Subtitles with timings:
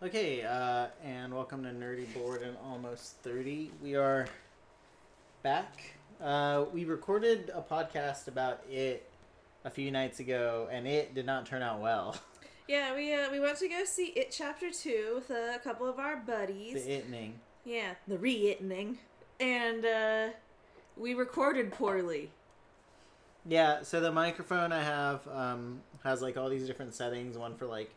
[0.00, 3.72] Okay, uh, and welcome to Nerdy Board and Almost 30.
[3.82, 4.28] We are
[5.42, 5.96] back.
[6.22, 9.10] Uh, we recorded a podcast about it
[9.64, 12.16] a few nights ago, and it did not turn out well.
[12.68, 15.98] Yeah, we uh, we went to go see It Chapter Two with a couple of
[15.98, 16.74] our buddies.
[16.74, 17.40] The itning.
[17.64, 18.98] Yeah, the re-itning,
[19.40, 20.28] and uh,
[20.94, 22.30] we recorded poorly.
[23.46, 27.38] Yeah, so the microphone I have um, has like all these different settings.
[27.38, 27.90] One for like,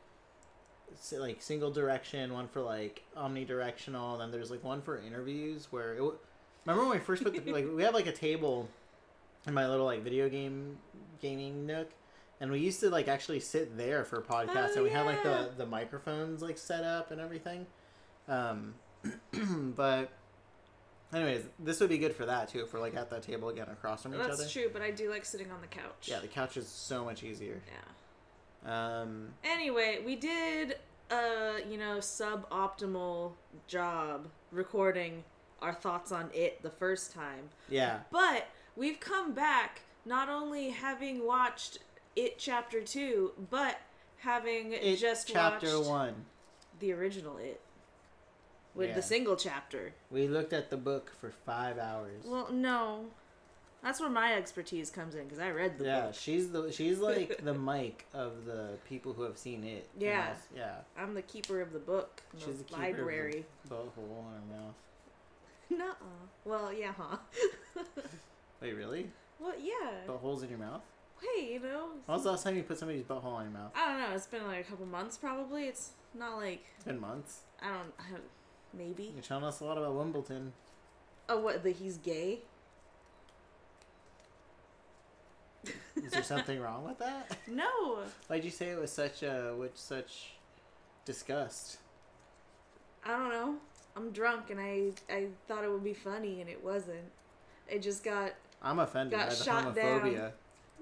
[1.12, 5.94] like single direction, one for like omnidirectional, and then there's like one for interviews where
[5.94, 5.98] it.
[5.98, 6.18] W-
[6.66, 8.70] Remember when we first put the like we have like a table
[9.48, 10.77] in my little like video game
[11.22, 11.90] gaming nook,
[12.40, 15.23] and we used to like actually sit there for podcasts, Oh, and we had like
[15.23, 17.66] the the microphones like set up and everything.
[18.27, 18.76] Um,
[19.76, 20.12] but.
[21.13, 22.62] Anyways, this would be good for that too.
[22.62, 24.44] If we're like at that table again across from each That's other.
[24.44, 26.08] That's true, but I do like sitting on the couch.
[26.08, 27.62] Yeah, the couch is so much easier.
[27.68, 27.73] Yeah.
[28.65, 30.77] Um, Anyway, we did
[31.09, 33.31] a you know suboptimal
[33.67, 35.23] job recording
[35.62, 41.26] our thoughts on it the first time, yeah, but we've come back not only having
[41.26, 41.79] watched
[42.15, 43.77] it chapter two, but
[44.20, 46.25] having it just chapter watched one.
[46.79, 47.62] the original it
[48.73, 48.96] with Yeah.
[48.96, 49.93] the single chapter.
[50.09, 52.23] We looked at the book for five hours.
[52.25, 53.07] Well, no,
[53.84, 56.15] that's where my expertise comes in because I read the yeah, book.
[56.15, 59.87] she's the she's like the mic of the people who have seen it.
[59.98, 60.34] Yeah.
[60.55, 60.76] yeah.
[60.98, 63.46] I'm the keeper of the book, the She's the keeper library.
[63.63, 64.75] of the butthole in her mouth.
[65.69, 66.28] Nuh-uh.
[66.46, 67.18] Well, yeah, huh?
[68.62, 69.09] Wait, really?
[69.40, 69.91] well, yeah.
[70.07, 70.81] Buttholes in your mouth?
[71.22, 71.88] Hey, you know.
[72.06, 73.72] When was the last time you put somebody's butthole in your mouth?
[73.75, 74.16] I don't know.
[74.16, 75.66] It's been like a couple months, probably.
[75.68, 77.41] It's not like It's been months.
[77.62, 77.94] I don't.
[78.00, 78.24] I don't
[78.74, 79.12] maybe.
[79.13, 80.53] You're telling us a lot about Wimbledon.
[81.29, 81.63] Oh, what?
[81.63, 82.40] That he's gay?
[86.12, 87.38] Is there something wrong with that?
[87.47, 88.00] No.
[88.28, 90.34] Why'd you say it was such a with such
[91.06, 91.78] disgust?
[93.06, 93.56] I don't know.
[93.95, 97.12] I'm drunk, and I I thought it would be funny, and it wasn't.
[97.69, 100.18] It just got I'm offended Got by the shot homophobia.
[100.18, 100.31] down.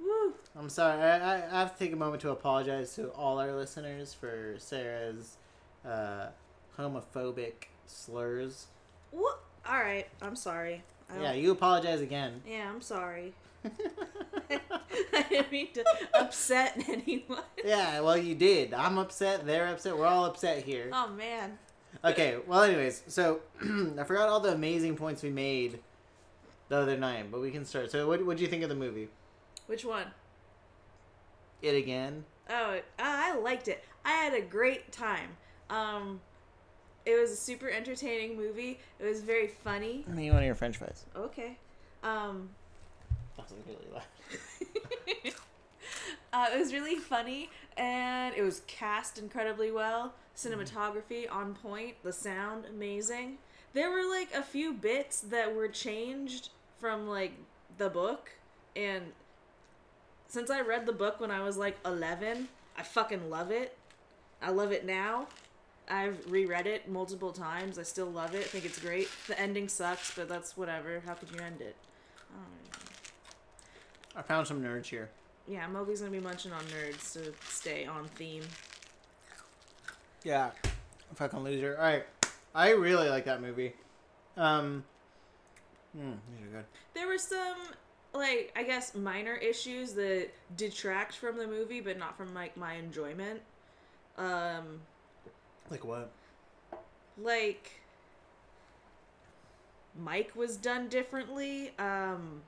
[0.02, 0.34] woo.
[0.58, 1.00] I'm sorry.
[1.00, 4.56] I, I, I have to take a moment to apologize to all our listeners for
[4.58, 5.38] Sarah's
[5.86, 6.30] uh,
[6.76, 7.54] homophobic
[7.86, 8.66] slurs.
[9.12, 9.40] What?
[9.68, 10.08] All right.
[10.24, 10.82] I'm sorry.
[11.22, 12.42] Yeah, you apologize again.
[12.48, 13.34] Yeah, I'm sorry.
[15.14, 17.44] I didn't mean to upset anyone.
[17.64, 18.74] yeah, well, you did.
[18.74, 19.46] I'm upset.
[19.46, 19.98] They're upset.
[19.98, 20.90] We're all upset here.
[20.94, 21.58] Oh man.
[22.04, 25.80] Okay, well, anyways, so I forgot all the amazing points we made
[26.70, 27.92] the other night, but we can start.
[27.92, 29.10] So, what do you think of the movie?
[29.68, 30.06] Which one?
[31.62, 32.24] It again?
[32.50, 33.84] Oh, I liked it.
[34.06, 35.30] I had a great time.
[35.70, 36.22] Um,
[37.06, 38.80] it was a super entertaining movie.
[39.00, 40.06] It was very funny.
[40.10, 41.06] I mean, one of your French fries.
[41.16, 41.58] Okay.
[42.04, 42.50] Um,
[43.48, 45.34] That was really loud.
[46.34, 50.14] uh, it was really funny, and it was cast incredibly well.
[50.36, 51.96] Cinematography on point.
[52.04, 53.38] The sound amazing.
[53.74, 56.50] There were like a few bits that were changed
[56.80, 57.34] from like
[57.78, 58.32] the book,
[58.76, 59.06] and
[60.28, 62.48] since I read the book when I was like 11,
[62.78, 63.76] I fucking love it.
[64.42, 65.28] I love it now.
[65.90, 67.80] I've reread it multiple times.
[67.80, 68.42] I still love it.
[68.42, 69.10] I think it's great.
[69.28, 71.02] The ending sucks, but that's whatever.
[71.06, 71.76] How could you end it?
[72.32, 72.89] I don't know.
[74.20, 75.10] I found some nerds here.
[75.48, 78.44] Yeah, Mowgli's gonna be munching on nerds to stay on theme.
[80.26, 80.52] Yeah,
[81.16, 81.78] fucking loser.
[81.78, 82.06] All right,
[82.54, 83.74] I really like that movie.
[84.36, 84.84] Um,
[85.98, 86.66] mm, these are good.
[86.94, 87.56] There were some,
[88.14, 92.74] like, I guess minor issues that detract from the movie, but not from like my
[92.74, 93.40] enjoyment.
[94.18, 94.82] Um,
[95.72, 96.12] Like what?
[97.18, 97.72] like
[99.98, 101.72] Mike was done differently.
[101.80, 102.42] Um,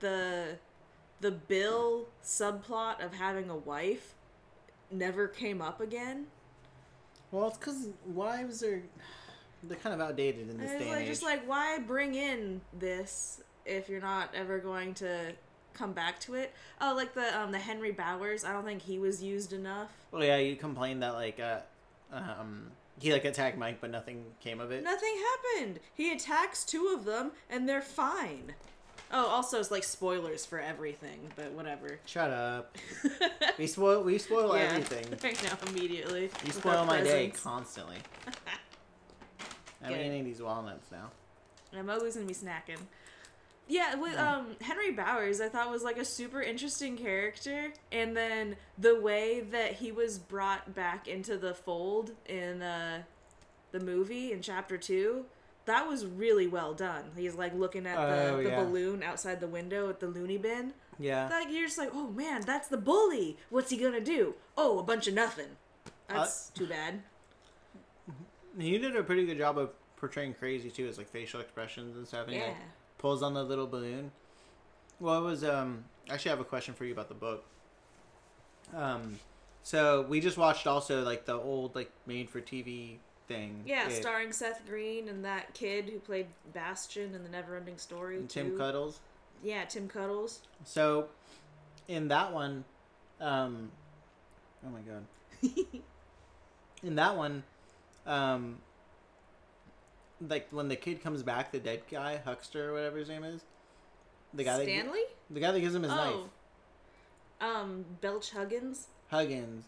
[0.00, 0.58] the
[1.20, 4.14] the Bill subplot of having a wife
[4.90, 6.26] never came up again.
[7.30, 8.82] Well, it's because wives are
[9.62, 11.06] they're kind of outdated in this day it's and age.
[11.06, 15.32] just like why bring in this if you're not ever going to
[15.74, 16.52] come back to it?
[16.80, 18.44] Oh, like the um the Henry Bowers.
[18.44, 19.90] I don't think he was used enough.
[20.10, 21.60] well, yeah, you complained that like uh,
[22.12, 24.82] um, he like attacked Mike, but nothing came of it.
[24.82, 25.14] Nothing
[25.56, 25.80] happened.
[25.94, 28.54] He attacks two of them and they're fine.
[29.12, 31.98] Oh, also it's like spoilers for everything, but whatever.
[32.06, 32.76] Shut up.
[33.58, 35.06] We spoil we spoil Yeah, everything.
[35.22, 36.30] Right now, immediately.
[36.44, 37.98] You spoil my day constantly.
[39.82, 40.06] I'm Good.
[40.06, 41.10] eating these walnuts now.
[41.76, 42.78] I'm always gonna be snacking.
[43.68, 48.56] Yeah, with um Henry Bowers, I thought was like a super interesting character, and then
[48.78, 53.02] the way that he was brought back into the fold in uh,
[53.72, 55.24] the movie in chapter two,
[55.70, 57.04] that was really well done.
[57.16, 58.64] He's like looking at the, Oh, the yeah.
[58.64, 60.74] balloon outside the window at the loony bin.
[60.98, 61.28] Yeah.
[61.30, 63.38] Like you're just like, oh man, that's the bully.
[63.50, 64.34] What's he gonna do?
[64.58, 65.46] Oh, a bunch of nothing.
[66.08, 67.02] That's too bad.
[68.58, 72.06] He did a pretty good job of portraying crazy too, his like facial expressions and
[72.06, 72.24] stuff.
[72.26, 72.48] And he Yeah.
[72.48, 72.56] like,
[72.98, 74.10] pulls on the little balloon.
[74.98, 75.84] Well, it was um.
[76.10, 77.44] Actually, I have a question for you about the book.
[78.74, 79.18] Um,
[79.62, 82.96] so we just watched also like the old like made for TV
[83.30, 83.62] thing.
[83.64, 88.16] Yeah, It- starring Seth Green and that kid who played Bastian in the Neverending Story.
[88.16, 88.58] and Tim.
[88.58, 88.98] Cuddles.
[89.42, 90.40] Yeah, Tim Cuddles.
[90.64, 91.08] So,
[91.88, 92.64] in that one,
[93.20, 93.70] um,
[94.66, 95.06] oh my god,
[96.82, 97.44] in that one,
[98.06, 98.58] um,
[100.28, 103.42] like when the kid comes back, the dead guy, Huckster or whatever his name is,
[104.34, 105.00] the guy that Stanley?
[105.30, 106.30] the guy that gives him his knife, oh.
[107.46, 108.88] Um, Belch Huggins.
[109.08, 109.64] Huggins.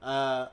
[0.00, 0.46] Uh,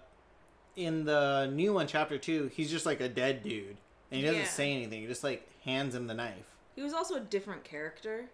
[0.75, 3.77] in the new one, chapter two, he's just like a dead dude,
[4.09, 4.47] and he doesn't Yeah.
[4.47, 5.01] say anything.
[5.01, 6.56] He just like hands him the knife.
[6.75, 8.29] He was also a different character.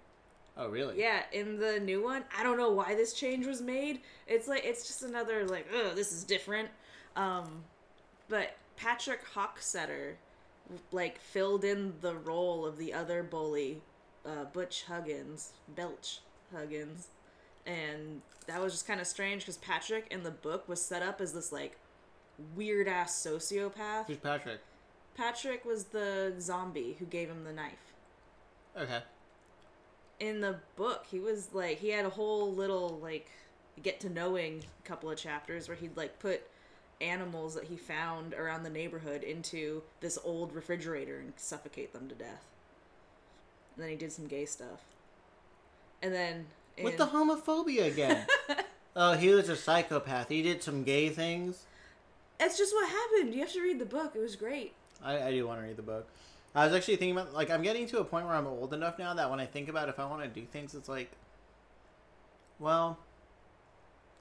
[0.56, 1.00] Oh, really?
[1.00, 4.02] Yeah, in the new one, I don't know why this change was made.
[4.28, 6.70] It's like it's just another like, oh, this is different.
[7.16, 7.64] Um,
[8.30, 10.14] but Patrick Hockstetter
[10.92, 13.82] like filled in the role of the other bully,
[14.26, 16.20] uh, Butch Huggins, Belch
[16.54, 17.08] Huggins,
[17.66, 21.22] and that was just kind of strange because Patrick in the book was set up
[21.22, 21.78] as this like
[22.56, 24.08] weird ass sociopath.
[24.08, 24.60] Who's Patrick?
[25.16, 27.94] Patrick was the zombie who gave him the knife.
[28.80, 29.02] Okay.
[30.20, 33.28] in the book he was like he had a whole little like
[33.82, 36.42] get to knowing couple of chapters where he'd like put
[37.02, 42.14] animals that he found around the neighborhood into this old refrigerator and suffocate them to
[42.14, 42.46] death
[43.76, 44.82] and then he did some gay stuff
[46.04, 46.46] and then
[46.80, 48.28] What in- the homophobia again?
[48.96, 50.30] oh, he was a psychopath.
[50.30, 51.64] He did some gay things.
[52.40, 54.74] It's just what happened you have to read the book it was great
[55.04, 56.08] I, I do want to read the book.
[56.56, 58.98] I was actually thinking about like I'm getting to a point where I'm old enough
[58.98, 61.12] now that when I think about if I want to do things, it's like,
[62.58, 62.98] well,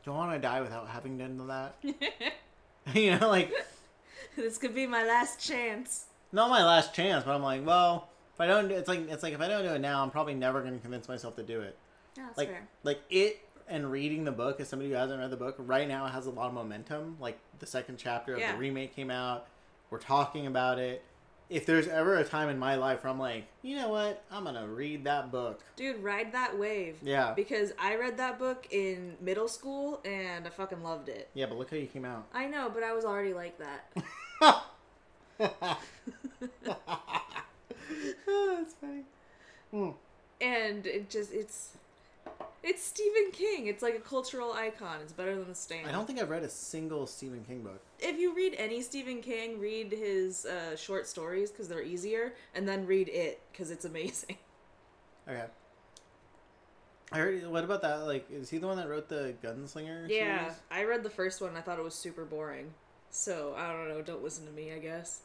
[0.04, 1.76] do I want to die without having done that?
[2.94, 3.50] you know, like
[4.36, 8.40] this could be my last chance not my last chance, but I'm like, well, if
[8.40, 10.34] I don't, do it's like it's like if I don't do it now, I'm probably
[10.34, 11.76] never going to convince myself to do it.
[12.16, 15.30] yeah that's like fair like it and reading the book as somebody who hasn't read
[15.30, 17.16] the book right now has a lot of momentum.
[17.20, 18.52] Like the second chapter of Yeah.
[18.52, 19.46] the remake came out.
[19.90, 21.02] We're talking about it.
[21.48, 24.24] If there's ever a time in my life where i'm like you know what?
[24.32, 25.60] I'm gonna read that book.
[25.76, 26.96] Dude ride that wave.
[27.02, 27.34] Yeah.
[27.34, 31.28] Because i read that book in middle school and i fucking loved it.
[31.34, 32.26] Yeah but look how you came out.
[32.34, 33.96] I know, but I was already like that.
[38.26, 39.04] that's funny.
[39.70, 39.90] Hmm.
[40.40, 41.76] And it just it's
[42.62, 43.66] it's Stephen King.
[43.68, 44.98] It's like a cultural icon.
[45.02, 45.86] It's better than the stand.
[45.86, 49.20] i don't think i've read a single stephen king book If you read any Stephen
[49.22, 53.84] King, read his uh, short stories because they're easier, and then read it because it's
[53.84, 54.36] amazing.
[55.28, 55.46] okay
[57.12, 57.46] I heard.
[57.46, 58.06] What about that?
[58.06, 60.08] Like, is he the one that wrote the Gunslinger?
[60.08, 60.60] Yeah, series?
[60.72, 61.50] I read the first one.
[61.50, 62.74] and I thought it was super boring.
[63.10, 64.02] So I don't know.
[64.02, 64.72] Don't listen to me.
[64.72, 65.20] I guess.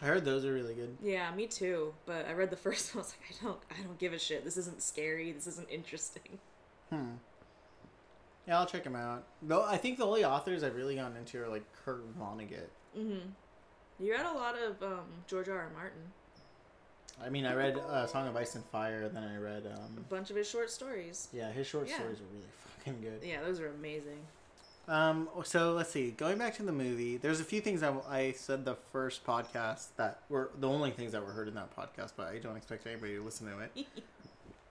[0.00, 0.96] I heard those are really good.
[1.02, 1.92] Yeah, me too.
[2.06, 3.02] But I read the first one.
[3.02, 3.58] I was like, I don't.
[3.80, 4.44] I don't give a shit.
[4.44, 5.32] This isn't scary.
[5.32, 6.38] This isn't interesting.
[6.90, 7.12] Hmm.
[8.46, 9.24] Yeah, I'll check him out.
[9.42, 12.68] Though I think the only authors I've really gotten into are like Kurt Vonnegut.
[12.98, 13.28] Mm-hmm.
[14.04, 15.56] You read a lot of um, George R.
[15.58, 15.70] R.
[15.74, 16.02] Martin.
[17.24, 20.04] I mean, I read uh, Song of Ice and Fire, then I read, A um,
[20.08, 21.28] bunch of his short stories.
[21.32, 21.94] yeah, his short Yeah.
[21.98, 22.46] stories are really
[22.78, 23.26] fucking good.
[23.26, 24.18] Yeah, those are amazing.
[24.88, 26.10] Um, so let's see.
[26.10, 29.86] Going back to the movie, there's a few things I, I said the first podcast
[29.96, 32.86] that were the only things that were heard in that podcast, but I don't expect
[32.86, 33.86] anybody to listen to it.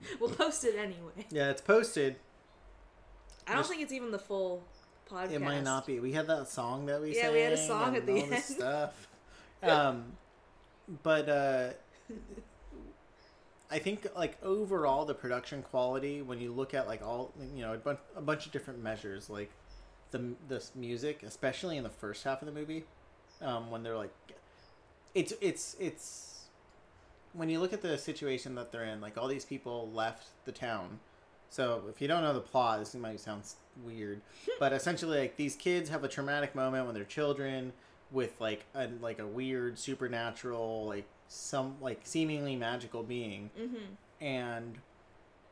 [0.20, 1.26] We'll post it anyway.
[1.30, 2.16] Yeah, it's posted.
[3.46, 4.62] I don't Just- think it's even the full
[5.10, 5.32] podcast.
[5.32, 6.00] It might not be.
[6.00, 8.42] We had that song that we Yeah, we had a song and at the end.
[8.42, 9.08] stuff.
[9.62, 10.12] Um,
[11.02, 11.68] but uh,
[13.70, 17.74] I think like overall the production quality when you look at like all you know
[17.74, 19.50] a bunch a bunch of different measures like
[20.10, 22.84] the this music especially in the first half of the movie
[23.40, 24.12] um, when they're like
[25.14, 26.33] it's it's it's
[27.34, 30.52] when you look at the situation that they're in like all these people left the
[30.52, 30.98] town
[31.50, 33.42] so if you don't know the plot this might sound
[33.84, 34.20] weird
[34.58, 37.72] but essentially like these kids have a traumatic moment when they're children
[38.10, 44.24] with like a like a weird supernatural like some like seemingly magical being Mm-hmm.
[44.24, 44.78] and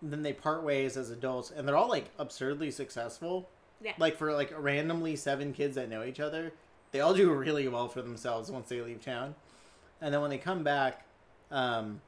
[0.04, 3.48] then they part ways as adults and they're all like absurdly successful
[3.80, 3.92] Yeah.
[3.98, 6.52] like for like randomly seven kids that know each other
[6.92, 9.34] they all do really well for themselves once they leave town
[10.00, 11.06] and then when they come back
[11.52, 12.00] um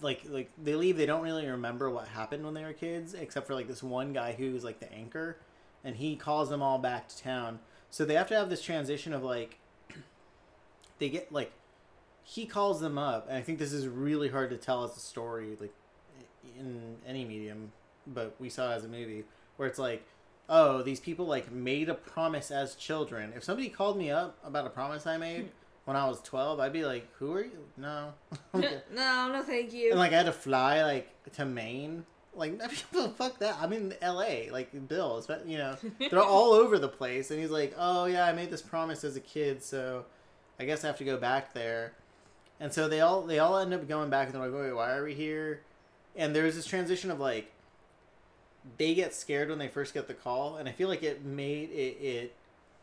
[0.00, 3.46] like like they leave they don't really remember what happened when they were kids except
[3.46, 5.36] for like this one guy who's like the anchor
[5.84, 7.60] and he calls them all back to town.
[7.90, 9.58] So they have to have this transition of like
[10.98, 11.52] they get like
[12.24, 15.00] he calls them up and i think this is really hard to tell as a
[15.00, 15.72] story like
[16.58, 17.70] in any medium
[18.04, 19.22] but we saw it as a movie
[19.56, 20.04] where it's like
[20.48, 23.32] oh these people like made a promise as children.
[23.36, 25.50] If somebody called me up about a promise i made
[25.86, 28.12] when I was twelve, I'd be like, "Who are you?" No,
[28.54, 29.90] no, no, thank you.
[29.90, 32.04] and like I had to fly like to Maine.
[32.34, 32.60] Like
[33.16, 33.56] fuck that.
[33.60, 34.50] I'm in L.A.
[34.50, 37.30] Like Bill, but you know, they're all over the place.
[37.30, 40.04] And he's like, "Oh yeah, I made this promise as a kid, so
[40.60, 41.94] I guess I have to go back there."
[42.60, 44.92] And so they all they all end up going back, and they're like, "Wait, why
[44.94, 45.62] are we here?"
[46.14, 47.52] And there's this transition of like
[48.76, 51.70] they get scared when they first get the call, and I feel like it made
[51.70, 52.34] it it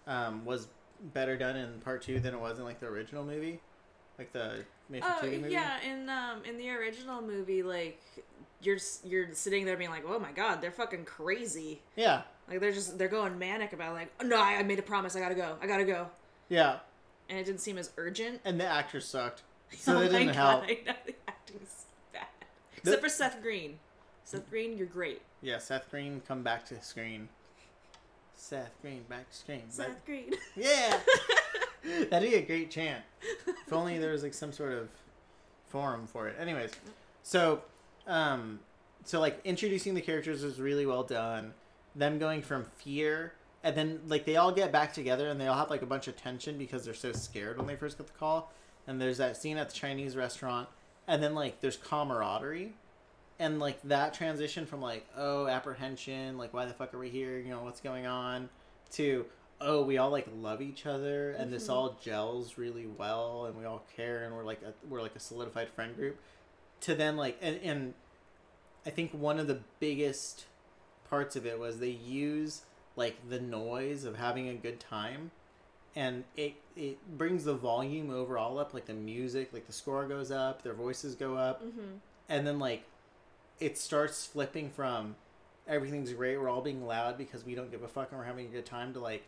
[0.07, 0.67] um, was
[1.13, 3.59] better done in part two than it was in like the original movie,
[4.17, 5.51] like the made Oh movie.
[5.51, 7.99] yeah, in um in the original movie, like
[8.61, 11.81] you're you're sitting there being like, oh my god, they're fucking crazy.
[11.95, 15.15] yeah, Like they're just they're going manic about like, no, I, I made a promise,
[15.15, 16.07] I gotta go, I gotta go,
[16.49, 16.77] yeah.
[17.29, 18.39] and it didn't seem as urgent.
[18.45, 19.41] And the actors sucked,
[19.77, 20.63] so oh they didn't god, help.
[20.69, 22.27] I know the acting's bad.
[22.75, 23.79] The- Except for Seth Green.
[24.25, 25.21] Seth Green, you're great.
[25.41, 27.27] Yeah, Seth Green, come back to the screen.
[28.43, 29.63] Seth Green, back to screen.
[29.77, 30.33] But- Green.
[30.57, 30.99] yeah,
[32.09, 33.01] that'd be a great chant.
[33.47, 34.89] If only there was like some sort of
[35.67, 36.35] forum for it.
[36.37, 36.71] Anyways,
[37.23, 37.61] so,
[38.05, 38.59] um,
[39.05, 41.53] so like introducing the characters was really well done.
[41.95, 43.33] Them going from fear,
[43.63, 46.09] and then like they all get back together, and they all have like a bunch
[46.09, 48.51] of tension because they're so scared when they first get the call.
[48.87, 50.67] And there's that scene at the Chinese restaurant,
[51.07, 52.73] and then like there's camaraderie,
[53.39, 57.39] and like that transition from like oh apprehension, like why the fuck are we here?
[57.39, 58.49] You know what's going on,
[58.91, 59.25] to
[59.61, 61.73] oh we all like love each other, and this Mhm.
[61.73, 65.19] all gels really well, and we all care, and we're like a, we're like a
[65.19, 66.17] solidified friend group.
[66.81, 67.93] To then like and and
[68.85, 70.45] I think one of the biggest
[71.09, 72.63] parts of it was they use
[72.95, 75.31] like the noise of having a good time
[75.95, 80.31] and it it brings the volume overall up like the music like the score goes
[80.31, 81.93] up their voices go up hmm
[82.29, 82.83] and then like
[83.63, 85.15] it starts flipping from
[85.67, 88.45] everything's great we're all being loud because we don't give a fuck and we're having
[88.45, 89.23] a good time to like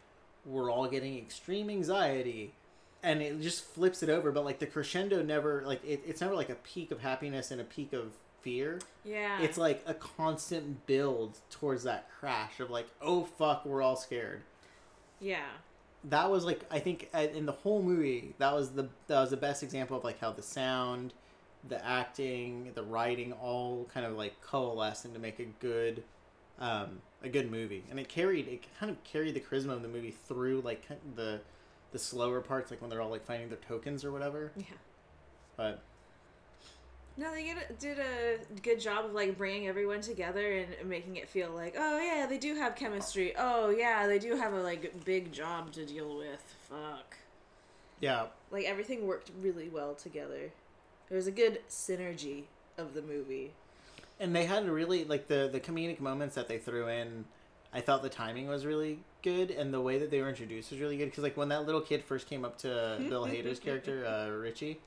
[0.45, 2.53] we're all getting extreme anxiety
[3.01, 6.35] and it just flips it over but like the crescendo never like it, it's never
[6.35, 8.11] like a peak of happiness and a peak of
[8.41, 9.41] fear Yeah.
[9.41, 14.41] it's like a constant build towards that crash of like oh fuck we're all scared
[15.21, 15.45] yeah.
[16.03, 19.29] that was like i think uh, in the whole movie that was the that was
[19.31, 21.13] the best example of like how the sound
[21.67, 26.03] the acting the writing all kind of like coalescing to make a good
[26.59, 29.87] um a good movie and it carried it kind of carried the charisma of the
[29.87, 31.39] movie through like the
[31.91, 34.63] the slower parts like when they're all like finding their tokens or whatever Yeah.
[35.57, 35.81] but
[37.17, 41.29] No, they get, did a good job of like bringing everyone together and making it
[41.29, 43.33] feel like, oh yeah, they do have chemistry.
[43.37, 46.43] Oh yeah, they do have a like big job to deal with.
[46.69, 47.15] Fuck.
[47.99, 50.51] yeah Like everything worked really well together.
[51.09, 52.43] There was a good synergy
[52.77, 53.51] of the movie.
[54.19, 57.25] and they had really like the the comedic moments that they threw in
[57.73, 60.79] i thought the timing was really good and the way that they were introduced was
[60.79, 64.05] really good because like when that little kid first came up to bill hader's character
[64.07, 64.79] uh, richie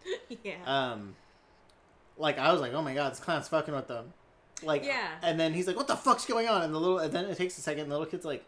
[0.45, 0.55] yeah.
[0.67, 1.15] um
[2.17, 4.13] like i was like oh my god this clown's fucking with them
[4.63, 5.09] like Yeah.
[5.23, 7.37] and then he's like what the fuck's going on and the little and then it
[7.37, 8.45] takes a second and the little kid's like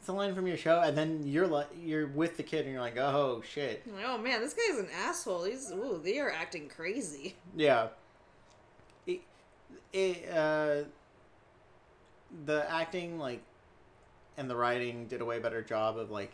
[0.00, 2.72] it's a line from your show and then you're like you're with the kid and
[2.72, 5.44] you're like oh shit oh man, this guy's an asshole.
[5.44, 7.36] He's ooh, they are acting crazy.
[7.56, 7.88] Yeah.
[9.06, 9.20] It,
[9.92, 10.84] it uh
[12.46, 13.42] the acting like
[14.36, 16.32] and the writing did a way better job of like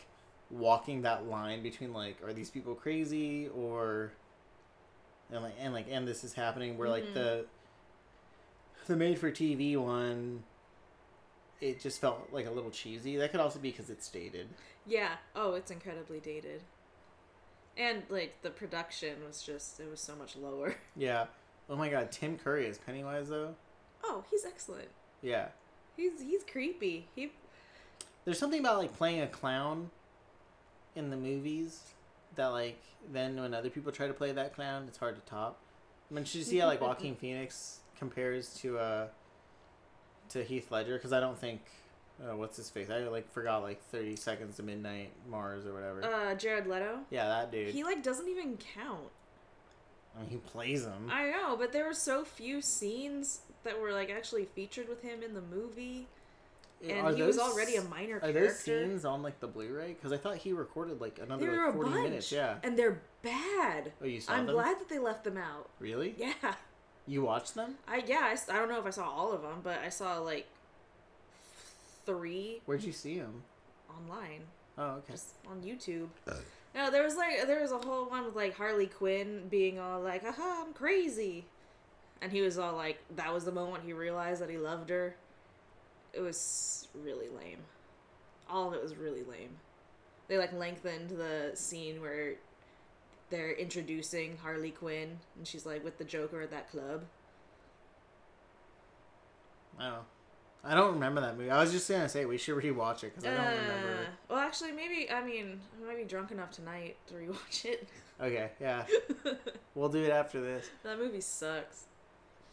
[0.50, 4.12] walking that line between like are these people crazy or
[5.32, 7.14] and like and like and this is happening where like Mhm.
[7.14, 7.46] the
[8.86, 10.44] the made for TV one
[11.60, 13.16] it just felt like a little cheesy.
[13.16, 14.48] That could also be because it's dated.
[14.86, 15.12] Yeah.
[15.34, 16.62] Oh, it's incredibly dated.
[17.76, 20.76] And like the production was just it was so much lower.
[20.96, 21.26] Yeah.
[21.68, 23.54] Oh my god, Tim Curry is Pennywise though.
[24.04, 24.88] Oh, he's excellent.
[25.22, 25.48] Yeah.
[25.96, 27.08] He's he's creepy.
[27.14, 27.32] He
[28.24, 29.90] There's something about like playing a clown
[30.94, 31.80] in the movies
[32.36, 32.80] that like
[33.12, 35.58] then when other people try to play that clown, it's hard to top.
[36.10, 39.08] I mean, should you see how like Joaquin Phoenix compares to uh
[40.30, 40.94] to Heath Ledger?
[40.94, 41.60] Because I don't think
[42.22, 42.88] uh, what's his face.
[42.90, 46.04] I like forgot like Thirty Seconds to Midnight Mars or whatever.
[46.04, 47.00] uh Jared Leto.
[47.10, 47.74] yeah, that dude.
[47.74, 49.10] He like doesn't even count.
[50.16, 51.10] I mean, he plays him.
[51.10, 55.22] I know, but there were so few scenes that were like actually featured with him
[55.22, 56.06] in the movie,
[56.82, 58.40] and Are he was already a minor Are character.
[58.46, 59.88] those scenes on like the Blu-ray?
[59.88, 62.32] Because I thought he recorded like another there like, forty bunch, minutes.
[62.32, 62.54] Yeah.
[62.62, 63.92] and they're bad.
[64.02, 64.54] Oh, you saw I'm them?
[64.54, 65.68] glad that they left them out.
[65.80, 66.14] Really?
[66.16, 66.32] Yeah,
[67.06, 67.76] You watched them?
[67.86, 70.46] I yeah I don't know if I saw all of them, but I saw like
[72.04, 73.42] three Where'd you see them?
[73.90, 74.42] online,
[74.78, 75.12] Oh, okay.
[75.12, 76.08] just on YouTube.
[76.28, 76.34] Uh.
[76.74, 80.00] No, there was like there was a whole one with like Harley Quinn being all
[80.02, 81.46] like, "Aha, I'm crazy,"
[82.20, 85.16] and he was all like, "That was the moment he realized that he loved her."
[86.12, 87.60] It was really lame.
[88.50, 89.56] All of it was really lame.
[90.28, 92.34] They like lengthened the scene where
[93.30, 97.04] they're introducing Harley Quinn, and she's like with the Joker at that club.
[99.78, 100.02] I don't.
[100.64, 101.50] I don't remember that movie.
[101.50, 103.92] I was just gonna say we should rewatch it because I don't remember.
[104.02, 107.88] Uh, well, actually, maybe I mean I might be drunk enough tonight to rewatch it.
[108.18, 108.86] Okay, yeah,
[109.74, 110.70] we'll do it after this.
[110.84, 111.84] that movie sucks.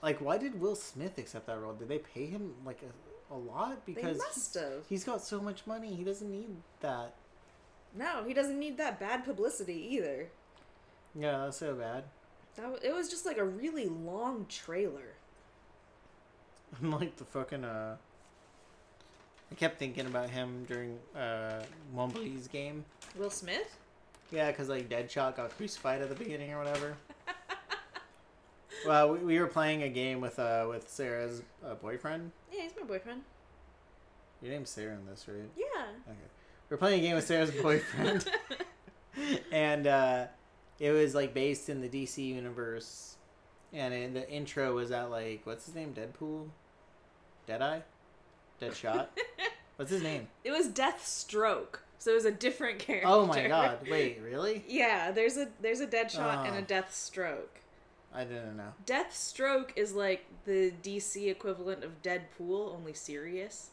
[0.01, 1.71] Like, why did Will Smith accept that role?
[1.71, 3.85] Did they pay him like a, a lot?
[3.85, 4.83] They Because must have.
[4.89, 6.49] he's got so much money, he doesn't need
[6.81, 7.13] that.
[7.95, 10.27] No, he doesn't need that bad publicity either.
[11.15, 12.03] Yeah, that's so bad.
[12.55, 15.15] That it was just like a really long trailer.
[16.81, 17.97] like the fucking uh.
[19.51, 21.63] I kept thinking about him during uh
[21.95, 22.85] Wombly's game.
[23.17, 23.77] Will Smith?
[24.31, 26.95] Yeah, because like Deadshot got crucified at the beginning or whatever.
[28.87, 32.31] well, we, we were playing a game with uh with Sarah's uh, boyfriend.
[32.51, 33.21] Yeah, he's my boyfriend.
[34.41, 35.49] Your name's Sarah in this, right?
[35.55, 35.85] Yeah.
[36.07, 36.17] Okay.
[36.69, 38.25] We are playing a game with Sarah's boyfriend,
[39.51, 40.25] and uh,
[40.79, 43.15] it was like based in the DC universe,
[43.71, 45.93] and in the intro was at like what's his name?
[45.93, 46.47] Deadpool,
[47.47, 47.79] Deadeye,
[48.61, 49.07] Deadshot.
[49.75, 50.27] what's his name?
[50.43, 53.07] It was Deathstroke, so it was a different character.
[53.07, 53.79] Oh my God!
[53.89, 54.63] Wait, really?
[54.67, 56.63] Yeah, there's a there's a Deadshot and a Oh.
[56.81, 57.59] Deathstroke.
[58.15, 58.73] I didn't know.
[58.85, 63.71] Deathstroke is like the DC equivalent of Deadpool, only serious.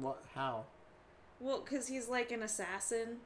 [0.00, 0.24] What?
[0.34, 0.64] How?
[1.38, 3.18] Well, because he's like an assassin.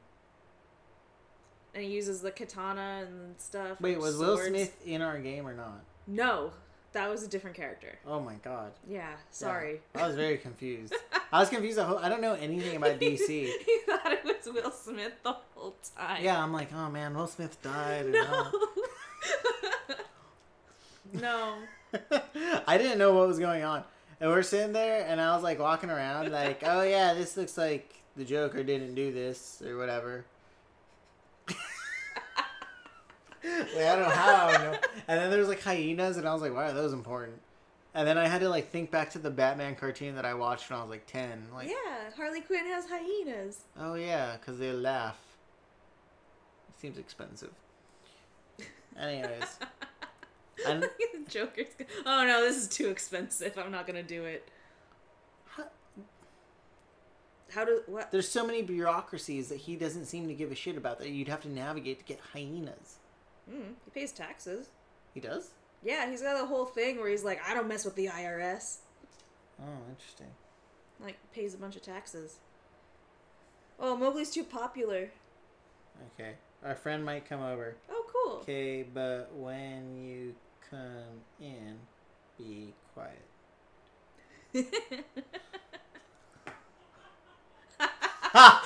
[1.75, 3.79] And he uses the katana and stuff.
[3.81, 4.37] Wait, and was Will.
[4.37, 5.83] Smith in our game or not?
[6.07, 6.51] No,
[6.93, 7.99] that was a different character.
[8.07, 8.71] Oh my God!
[8.89, 9.81] Yeah, sorry.
[9.93, 10.95] Yeah, I was very confused.
[11.33, 11.77] I was confused.
[11.77, 13.29] The whole, I don't know anything about DC.
[13.29, 16.23] you thought it was Will Smith the whole time.
[16.23, 18.07] Yeah, I'm like, oh man, Will Smith died.
[18.07, 18.51] No.
[21.13, 21.55] no.
[22.67, 23.83] I didn't know what was going on.
[24.21, 27.57] And we're sitting there, and I was like walking around, like, oh yeah, this looks
[27.57, 30.23] like the Joker didn't do this or whatever.
[33.45, 34.79] Wait, I don't know how I would know.
[35.07, 37.39] And then there was like hyenas, and I was like, why are those important?
[37.93, 40.69] And then I had to like think back to the Batman cartoon that I watched
[40.69, 41.47] when I was like ten.
[41.53, 43.59] Like, yeah, Harley Quinn has hyenas.
[43.79, 45.17] oh yeah, because they laugh.
[46.69, 47.51] It seems expensive.
[48.99, 49.59] Anyways,
[50.67, 50.89] and the
[51.29, 51.67] Joker's.
[51.77, 53.57] go- Oh no, this is too expensive.
[53.57, 54.49] I'm not gonna do it.
[55.45, 55.69] How-
[57.51, 58.11] How do what?
[58.11, 61.27] there's so many bureaucracies that he doesn't seem to give a shit about that you'd
[61.29, 62.97] have to navigate to get hyenas.
[63.51, 64.69] Mm, he pays taxes.
[65.13, 65.51] He does?
[65.83, 68.77] Yeah, he's got a whole thing where he's like, I don't mess with the IRS.
[69.61, 70.27] Oh, interesting.
[70.99, 72.37] Like, pays a bunch of taxes.
[73.79, 75.09] Oh, Mowgli's too popular.
[76.13, 76.33] Okay.
[76.63, 77.75] Our friend might come over.
[77.89, 78.37] Oh, cool.
[78.37, 80.33] Okay, but when you
[80.69, 81.77] come in,
[82.37, 83.21] be quiet.
[88.35, 88.61] All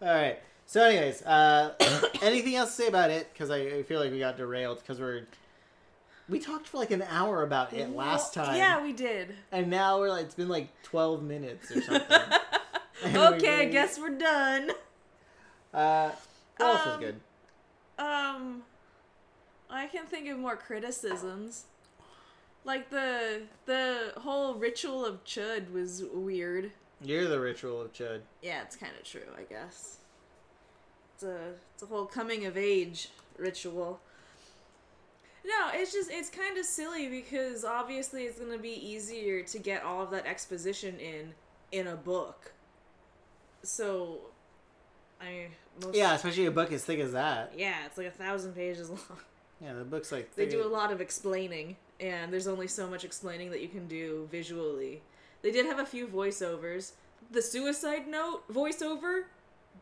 [0.00, 0.38] right.
[0.72, 1.74] So, anyways, uh,
[2.22, 3.28] anything else to say about it?
[3.30, 5.26] Because I, I feel like we got derailed because we're
[6.30, 8.56] we talked for like an hour about it last time.
[8.56, 9.34] Yeah, we did.
[9.50, 12.06] And now we're like it's been like twelve minutes or something.
[13.04, 14.70] We okay, I guess we're done.
[15.74, 16.12] Uh,
[16.56, 17.20] what else was Um, good?
[17.98, 18.62] Um,
[19.68, 21.64] I can think of more criticisms.
[22.64, 26.70] Like the the whole ritual of Chud was weird.
[27.02, 28.20] You're the ritual of Chud.
[28.40, 29.98] Yeah, it's kind of true, I guess.
[31.22, 33.08] It's a it's a whole coming of age
[33.38, 34.00] ritual.
[35.44, 39.58] No, it's just it's kind of silly because obviously it's going to be easier to
[39.60, 41.34] get all of that exposition in
[41.70, 42.52] in a book.
[43.62, 44.18] So
[45.20, 45.46] I
[45.80, 47.52] most Yeah, especially a book as thick as that.
[47.56, 48.98] yeah, it's like a thousand pages long.
[49.60, 53.04] Yeah, the book's like They do a lot of explaining, and there's only so much
[53.04, 55.02] explaining that you can do visually.
[55.42, 56.92] They did have a few voiceovers.
[57.30, 59.26] The suicide note voiceover,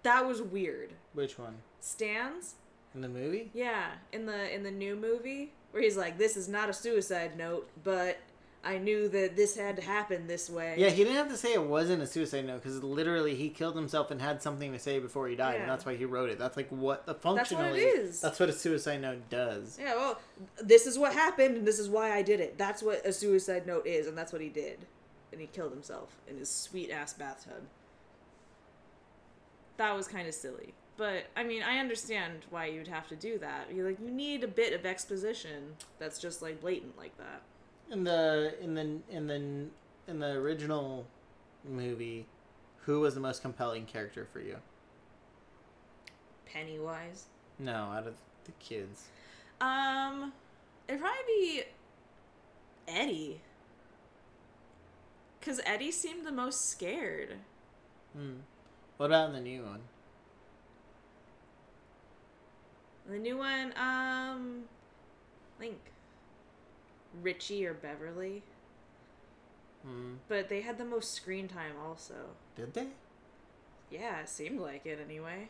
[0.03, 0.93] that was weird.
[1.15, 1.57] Which one?
[1.81, 2.55] Stands,
[2.95, 3.51] In the movie?
[3.55, 7.37] yeah, in the in the new movie where he's like, "This is not a suicide
[7.37, 8.19] note, but
[8.63, 11.53] I knew that this had to happen this way." Yeah, he didn't have to say
[11.55, 14.99] it wasn't a suicide note because literally he killed himself and had something to say
[14.99, 15.61] before he died, Yeah.
[15.63, 16.39] and that's why he wrote it.
[16.39, 17.81] That's like what the That's what it functionally.
[17.81, 18.21] is.
[18.21, 19.79] That's what a suicide note does.
[19.81, 20.21] Yeah, well,
[20.63, 22.59] this is what happened, and this is why I did it.
[22.59, 24.79] That's what a suicide note is, and that's what he did.
[25.33, 27.63] And he killed himself in his sweet ass bathtub.
[29.81, 30.75] That was kind of silly.
[30.99, 33.73] But, I mean, I understand why you'd have to do that.
[33.75, 37.41] You like you need a bit of exposition that's just like blatant like that.
[37.91, 39.65] In the in the in the
[40.07, 41.07] in the original
[41.67, 42.27] movie,
[42.81, 44.57] who was the most compelling character for you?
[46.45, 47.29] Pennywise.
[47.59, 49.07] No, out of the kids.
[49.63, 50.35] Um,
[50.89, 51.63] it'd probably be
[52.87, 53.41] Eddie.
[55.41, 57.37] Cause Eddie seemed the most scared.
[58.15, 58.41] Hmm.
[59.01, 59.81] What about in the new one?
[63.09, 64.65] The new one, um,
[65.57, 65.79] I think
[67.23, 68.43] Richie or Beverly,
[69.83, 70.17] Hmm.
[70.29, 72.37] but they had the most screen time also.
[72.57, 72.89] Did they?
[73.89, 75.49] Yeah, it seemed like it anyway.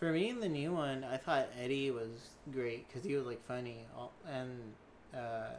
[0.00, 2.10] For me, in the new one, I thought Eddie was
[2.52, 3.86] great because he was like funny,
[4.30, 4.74] and
[5.16, 5.52] uh,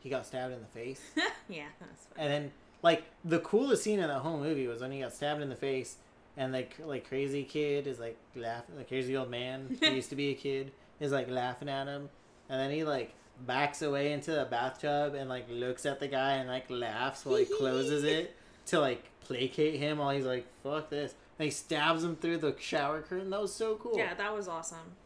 [0.00, 1.00] he got stabbed in the face.
[1.48, 1.68] yeah.
[2.16, 5.42] And then, like, the coolest scene in the whole movie was when he got stabbed
[5.42, 5.96] in the face,
[6.36, 8.76] and like, like crazy kid is like laughing.
[8.76, 12.08] The crazy old man who used to be a kid is like laughing at him,
[12.48, 13.14] and then he like
[13.46, 17.36] backs away into the bathtub and like looks at the guy and like laughs while
[17.36, 22.04] he closes it to like placate him while he's like, "Fuck this." And he stabs
[22.04, 23.30] him through the shower curtain.
[23.30, 23.96] That was so cool.
[23.96, 24.96] Yeah, that was awesome.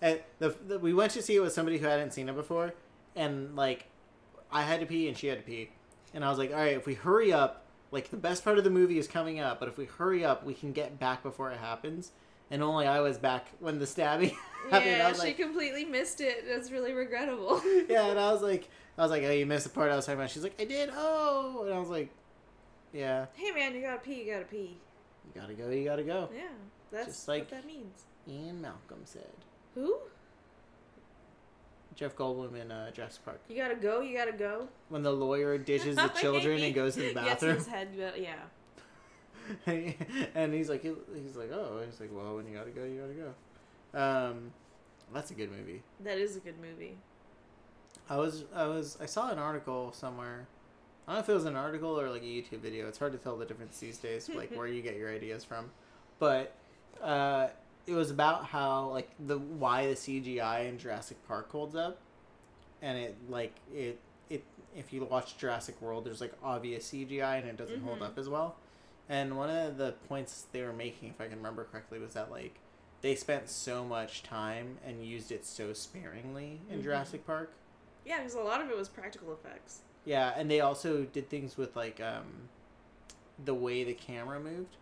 [0.00, 2.74] And the, the we went to see it with somebody who hadn't seen it before,
[3.14, 3.86] and like,
[4.50, 5.70] I had to pee and she had to pee,
[6.14, 8.64] and I was like, all right, if we hurry up, like the best part of
[8.64, 11.50] the movie is coming up, but if we hurry up, we can get back before
[11.52, 12.12] it happens.
[12.50, 14.30] And only I was back when the stabbing
[14.70, 14.90] happened.
[14.92, 16.44] Yeah, she like, completely missed it.
[16.48, 17.60] That's really regrettable.
[17.88, 20.06] yeah, and I was like, I was like, oh, you missed the part I was
[20.06, 20.30] talking about.
[20.30, 20.90] She's like, I did.
[20.92, 22.08] Oh, and I was like,
[22.92, 24.78] yeah, hey man, you gotta pee, you gotta pee.
[25.34, 26.28] you gotta go, you gotta go.
[26.34, 26.42] Yeah,
[26.92, 28.04] that's Just like- what that means.
[28.28, 29.26] Ian Malcolm said.
[29.74, 29.96] Who?
[31.96, 33.40] Jeff Goldblum in uh, Jurassic Park.
[33.48, 34.68] You gotta go, you gotta go.
[34.90, 37.56] When the lawyer dishes the children and goes to the bathroom.
[37.56, 38.34] Yes, his head, but yeah.
[40.34, 43.14] and he's like, he's like, oh, he's like, well, when you gotta go, you gotta
[43.14, 44.28] go.
[44.30, 44.52] Um,
[45.14, 45.82] that's a good movie.
[46.00, 46.96] That is a good movie.
[48.10, 50.46] I was, I was, I saw an article somewhere.
[51.08, 52.88] I don't know if it was an article or like a YouTube video.
[52.88, 55.70] It's hard to tell the difference these days, like where you get your ideas from.
[56.18, 56.52] But
[57.00, 57.48] uh,
[57.86, 61.98] it was about how like the why the CGI in Jurassic Park holds up,
[62.82, 64.44] and it like it it
[64.76, 68.06] if you watch Jurassic World, there's like obvious CGI and it doesn't hold Mhm.
[68.06, 68.56] up as well.
[69.08, 72.30] And one of the points they were making, if I can remember correctly, was that
[72.30, 72.58] like
[73.02, 76.82] they spent so much time and used it so sparingly in Mhm.
[76.82, 77.52] Jurassic Park.
[78.04, 79.82] Yeah, because a lot of it was practical effects.
[80.04, 82.48] Yeah, and they also did things with like um,
[83.44, 84.76] the way the camera moved.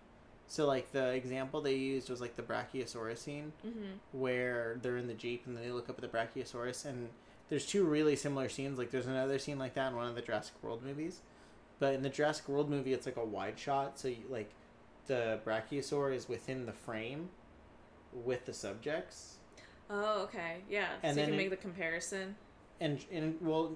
[0.46, 3.84] So like the example they used was like the Brachiosaurus scene Mm-hmm.
[4.12, 7.08] where they're in the jeep and they look up at the Brachiosaurus and
[7.48, 8.78] there's two really similar scenes.
[8.78, 11.20] Like there's another scene like that in one of the Jurassic World movies,
[11.78, 14.50] but in the Jurassic World movie it's like a wide shot, so you, like
[15.06, 17.28] the Brachiosaur is within the frame
[18.12, 19.36] with the subjects.
[19.90, 20.58] Oh, okay.
[20.70, 20.88] Yeah.
[21.02, 22.36] And so you can it- make the comparison.
[22.80, 23.72] and and well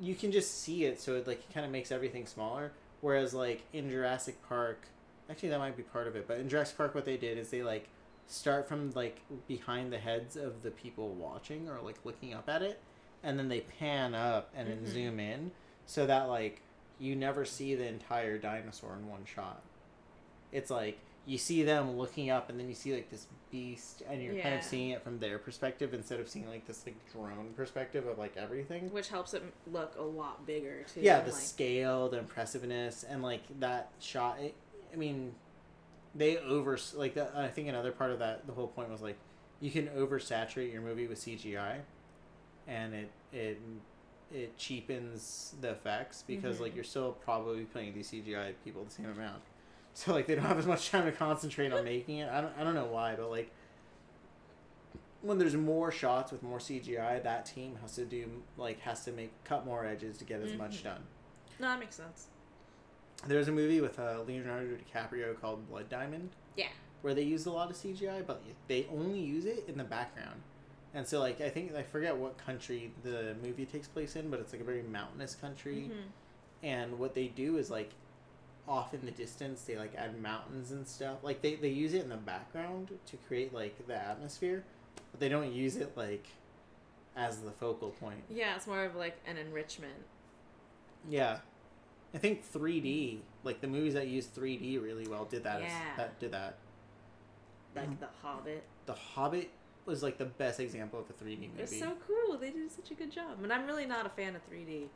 [0.00, 3.62] you can just see it so it like kind of makes everything smaller whereas like
[3.72, 4.88] in Jurassic Park
[5.30, 7.50] actually that might be part of it but in Jurassic Park what they did is
[7.50, 7.88] they like
[8.26, 12.62] start from like behind the heads of the people watching or like looking up at
[12.62, 12.80] it
[13.22, 14.86] and then they pan up and then Mhm.
[14.92, 15.50] zoom in
[15.86, 16.62] so that like
[16.98, 19.62] you never see the entire dinosaur in one shot
[20.52, 24.22] it's like you see them looking up and then you see like this beast and
[24.22, 27.52] you're kind of seeing it from their perspective instead of seeing like this like drone
[27.56, 31.00] perspective of like everything Which helps it look a lot bigger too.
[31.00, 34.54] yeah the like, scale the impressiveness and like that shot it,
[34.92, 35.32] i mean
[36.14, 39.16] they over like that i think another part of that the whole point was like
[39.60, 41.78] you can oversaturate your movie with cgi
[42.66, 43.60] and it it
[44.32, 46.76] it cheapens the effects because like Mhm.
[46.76, 49.42] you're still probably playing these cgi people the same amount
[49.94, 52.52] so like they don't have as much time to concentrate on making it i don't,
[52.58, 53.50] I don't know why but like
[55.22, 59.12] when there's more shots with more cgi that team has to do like has to
[59.12, 60.84] make cut more edges to get as much Mhm.
[60.84, 61.02] done
[61.58, 62.28] No, that makes sense.
[63.26, 66.68] There's a movie with uh, Leonardo DiCaprio called Blood Diamond Yeah.
[67.02, 70.40] where they use a lot of CGI, but they only use it in the background.
[70.94, 74.40] And so, like, I think I forget what country the movie takes place in, but
[74.40, 75.90] it's like a very mountainous country.
[75.92, 76.66] Mhm.
[76.66, 77.90] And what they do is like,
[78.68, 81.18] off in the distance, they like add mountains and stuff.
[81.22, 84.62] Like they they use it in the background to create like the atmosphere,
[85.10, 86.26] but they don't use it like
[87.16, 88.22] as the focal point.
[88.28, 90.04] Yeah, it's more of like an enrichment.
[91.08, 91.38] Yeah.
[92.14, 95.56] I think 3D, like the movies that use 3D really well, did that.
[95.62, 95.96] as- Yeah.
[95.96, 96.56] that did that.
[97.76, 98.00] Like Mhm.
[98.00, 98.64] The Hobbit.
[98.86, 99.50] The Hobbit
[99.86, 101.62] was like the best example of a 3D movie.
[101.62, 102.36] It's so cool.
[102.36, 103.42] They did such a good job.
[103.42, 104.88] And I'm really not a fan of 3D.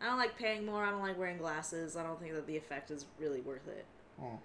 [0.00, 0.84] I don't like paying more.
[0.84, 1.96] I don't like wearing glasses.
[1.96, 3.84] I don't think that the effect is really worth it.
[4.20, 4.38] Oh.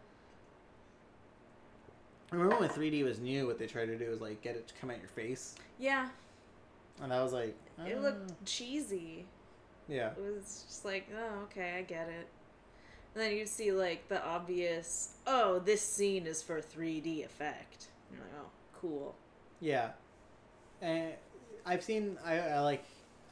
[2.31, 4.67] I remember when 3D was new, what they tried to do was like get it
[4.67, 6.09] to come at your face, Yeah,
[7.01, 9.25] and I was like, it "Ah." looked cheesy.
[9.87, 12.27] Yeah, It was just like, oh, okay, I get it.
[13.13, 17.87] And then you'd see like the obvious, oh, this scene is for 3D effect.
[18.11, 18.47] I'm like, oh,
[18.79, 19.15] cool.
[19.61, 19.91] yeah.
[20.81, 21.13] And
[21.65, 22.83] I've seen, I, I like,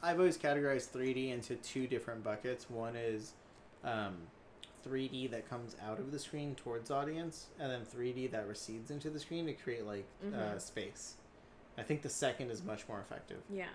[0.02, 2.68] I've always categorized 3D into two different buckets.
[2.70, 3.32] One is
[3.84, 4.14] um,
[4.88, 9.10] 3D that comes out of the screen towards audience, and then 3D that recedes into
[9.10, 10.60] the screen to create like uh, Mhm.
[10.60, 11.14] space.
[11.76, 13.38] I think the second is much more effective.
[13.50, 13.66] Yeah.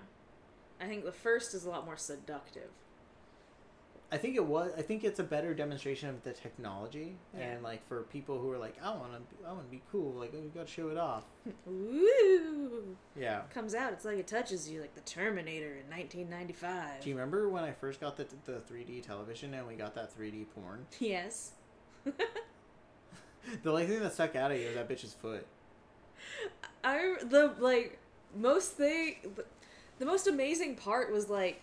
[0.82, 2.70] I think the first is a lot more seductive.
[4.12, 4.72] I think it was.
[4.76, 7.44] I think it's a better demonstration of the technology, Yeah.
[7.46, 10.14] and like for people who are like, I want to, I want to be cool.
[10.14, 11.26] Like we got to show it off.
[11.70, 12.96] Ooh.
[13.16, 13.42] Yeah.
[13.54, 17.02] Comes out, it's like it touches you like the Terminator in 1995.
[17.02, 20.12] Do you remember when I first got the the 3D television and we got that
[20.18, 20.86] 3D porn?
[21.00, 21.52] Yes.
[23.64, 25.46] The only thing that stuck out of you was that bitch's foot.
[26.84, 27.98] I the like
[28.36, 29.16] most thing
[30.00, 31.62] the, most amazing part was like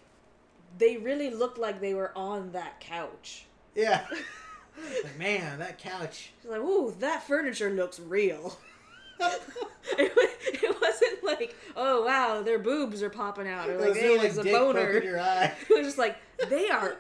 [0.79, 3.47] they really looked like they were on that couch.
[3.75, 4.07] Yeah.
[5.05, 6.31] like, man, that couch.
[6.41, 8.57] She's like, "Ooh, that furniture looks real."
[9.21, 10.13] it,
[10.63, 14.45] it wasn't like, "Oh wow, their boobs are popping out," or like, "Hey, there's a
[14.45, 15.55] boner." poking your eye.
[15.71, 16.19] It was just like
[16.51, 16.99] they are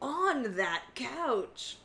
[0.00, 1.76] on that couch.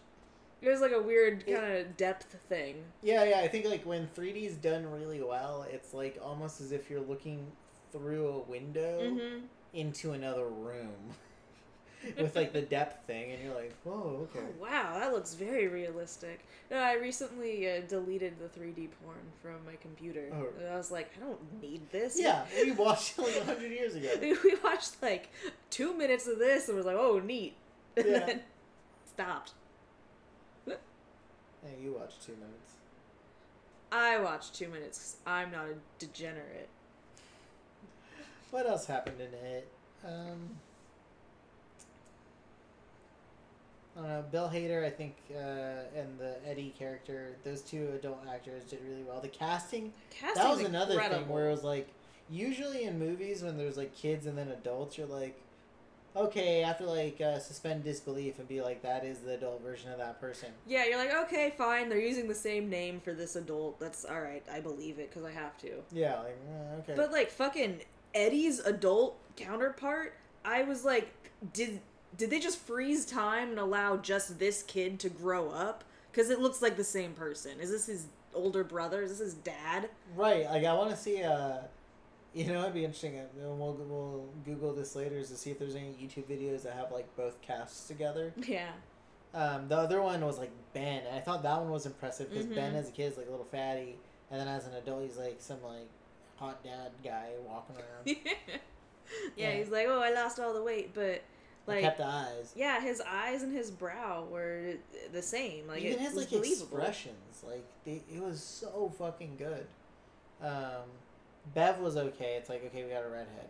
[0.62, 2.86] It was like a weird kind of depth thing.
[3.02, 3.40] Yeah, yeah.
[3.40, 7.02] I think like when 3D is done really well, it's like almost as if you're
[7.02, 7.46] looking
[7.94, 9.46] through a window Mm-hmm.
[9.74, 11.16] into another room
[12.18, 14.46] with like the depth thing, and you're like, whoa, okay.
[14.46, 16.42] Oh, wow, that looks very realistic.
[16.70, 20.28] No, I recently uh, deleted the 3D porn from my computer.
[20.34, 20.48] Oh.
[20.60, 22.20] And I was like, I don't need this.
[22.20, 24.10] Yeah, we watched it like hundred years ago.
[24.44, 25.30] we watched like
[25.70, 27.54] two minutes of this and was like, oh, neat.
[27.96, 28.20] And Yeah.
[28.26, 28.42] then
[29.14, 29.52] stopped.
[30.68, 32.74] Hey, you watched two minutes.
[33.90, 36.68] I watched two minutes 'cause I'm not a degenerate.
[38.54, 39.68] What else happened in it?
[40.06, 40.38] Um,
[43.98, 44.24] I don't know.
[44.32, 49.02] Bill Hader, I think, uh, and the Eddie character, those two adult actors did really
[49.02, 49.20] well.
[49.20, 51.88] The casting, Casting's that was another thing where it was like,
[52.30, 55.36] usually in movies when there's like kids and then adults, you're like,
[56.16, 59.64] okay, I have to like uh, suspend disbelief and be like, that is the adult
[59.64, 60.50] version of that person.
[60.68, 61.90] Yeah, you're like, okay, fine.
[61.90, 63.80] They're using the same name for this adult.
[63.80, 64.44] That's all right.
[64.54, 65.72] I believe it because I have to.
[65.92, 66.94] Yeah, like, uh, okay.
[66.96, 67.82] But like fucking
[68.14, 70.14] Eddie's adult counterpart,
[70.46, 71.12] I was like,
[71.54, 71.80] did
[72.18, 75.84] did they just freeze time and allow just this kid to grow up?
[76.12, 77.60] Because it looks like the same person.
[77.60, 79.02] Is this his older brother?
[79.02, 79.90] Is this his dad?
[80.16, 81.24] Right, like I want to see.
[81.24, 81.58] Uh,
[82.36, 83.20] you know, it'd be interesting.
[83.20, 86.92] uh, We'll we'll Google this later to see if there's any YouTube videos that have
[86.92, 88.34] like both casts together.
[88.48, 88.70] Yeah.
[89.36, 92.46] Um, the other one was like Ben, and I thought that one was impressive because
[92.46, 92.78] Ben Mhm.
[92.78, 93.98] as a kid is like a little fatty,
[94.30, 95.88] and then as an adult he's like some like
[96.44, 98.06] hot dad guy walking around.
[98.06, 98.36] yeah,
[99.36, 99.52] Yeah.
[99.52, 101.22] he's like, oh, I lost all the weight, but
[101.68, 102.54] Like, kept the eyes.
[102.56, 104.74] yeah, his eyes and his brow were
[105.12, 105.68] the same.
[105.68, 106.78] Like Even it his was like believable.
[106.78, 109.66] expressions, like they, it was so fucking good.
[110.42, 110.84] Um,
[111.54, 112.36] Bev was okay.
[112.38, 113.50] It's like okay, we got a redhead.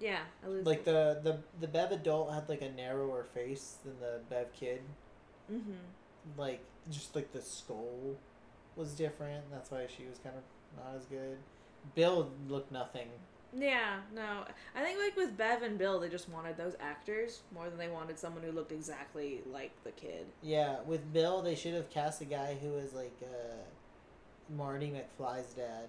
[0.00, 4.20] Yeah, I Like the the the Bev adult had like a narrower face than the
[4.28, 4.80] Bev kid.
[5.50, 5.72] Mm-hmm.
[6.36, 8.16] Like just like the skull
[8.76, 9.44] was different.
[9.50, 10.42] That's why she was kind of
[10.84, 11.38] not as good.
[11.94, 13.08] Bill looked nothing.
[13.54, 14.44] Yeah, no.
[14.74, 17.88] I think like with Bev and Bill, they just wanted those actors more than they
[17.88, 20.26] wanted someone who looked exactly like the kid.
[20.42, 23.56] Yeah, with Bill, they should have cast a guy who was like uh,
[24.56, 25.88] Marty McFly's dad.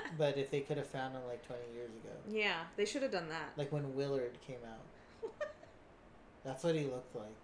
[0.18, 3.12] but if they could have found him like twenty years ago, yeah, they should have
[3.12, 3.52] done that.
[3.56, 5.30] like when Willard came out,
[6.44, 7.36] that's what he looked like.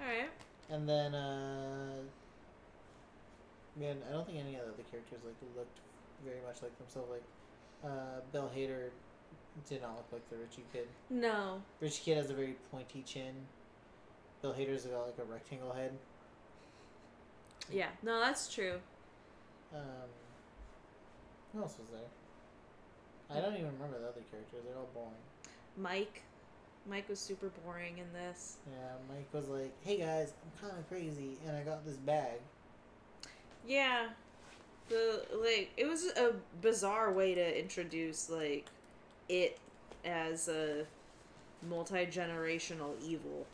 [0.00, 0.30] All right.
[0.70, 1.96] And then, uh,
[3.78, 5.78] man, I don't think any of the other characters like looked
[6.24, 7.10] very much like themselves.
[7.10, 7.24] Like
[7.84, 8.90] uh, Bill Hader
[9.68, 10.88] did not look like the Richie kid.
[11.08, 11.60] No.
[11.80, 13.34] Richie kid has a very pointy chin.
[14.42, 15.92] Bill Hader's got like a rectangle head.
[17.70, 17.88] Yeah.
[18.02, 18.80] No, that's true.
[19.74, 19.80] Um,
[21.52, 23.36] who else was there?
[23.36, 24.62] I don't even remember the other characters.
[24.66, 25.12] They're all boring.
[25.76, 26.22] Mike.
[26.88, 28.56] Mike was super boring in this.
[28.66, 32.40] Yeah, Mike was like, "Hey guys, I'm kind of crazy, and I got this bag."
[33.66, 34.08] Yeah.
[34.90, 38.66] The like it was a bizarre way to introduce like
[39.28, 39.58] it
[40.04, 40.84] as a
[41.68, 43.46] multi-generational evil.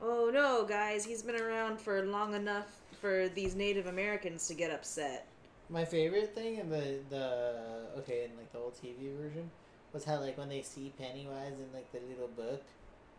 [0.00, 4.70] Oh no, guys, he's been around for long enough for these Native Americans to get
[4.70, 5.26] upset.
[5.70, 7.54] My favorite thing in the the
[7.98, 9.50] okay in like the old TV version
[9.92, 12.62] was how like when they see Pennywise in like the little book,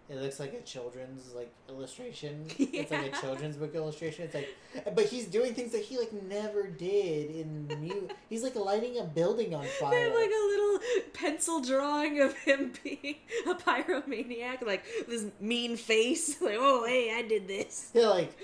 [0.10, 2.45] it looks like a children's like illustration.
[2.58, 4.26] It's like a children's book illustration.
[4.26, 4.50] It's like,
[4.95, 8.08] but he's doing things that he like never did in mu.
[8.30, 9.91] he's like lighting a building on fire.
[9.91, 10.80] They have like a little
[11.13, 13.17] pencil drawing of him being
[13.48, 17.91] a pyromaniac, like this mean face, like, oh hey, I did this.
[17.93, 18.36] yeah, like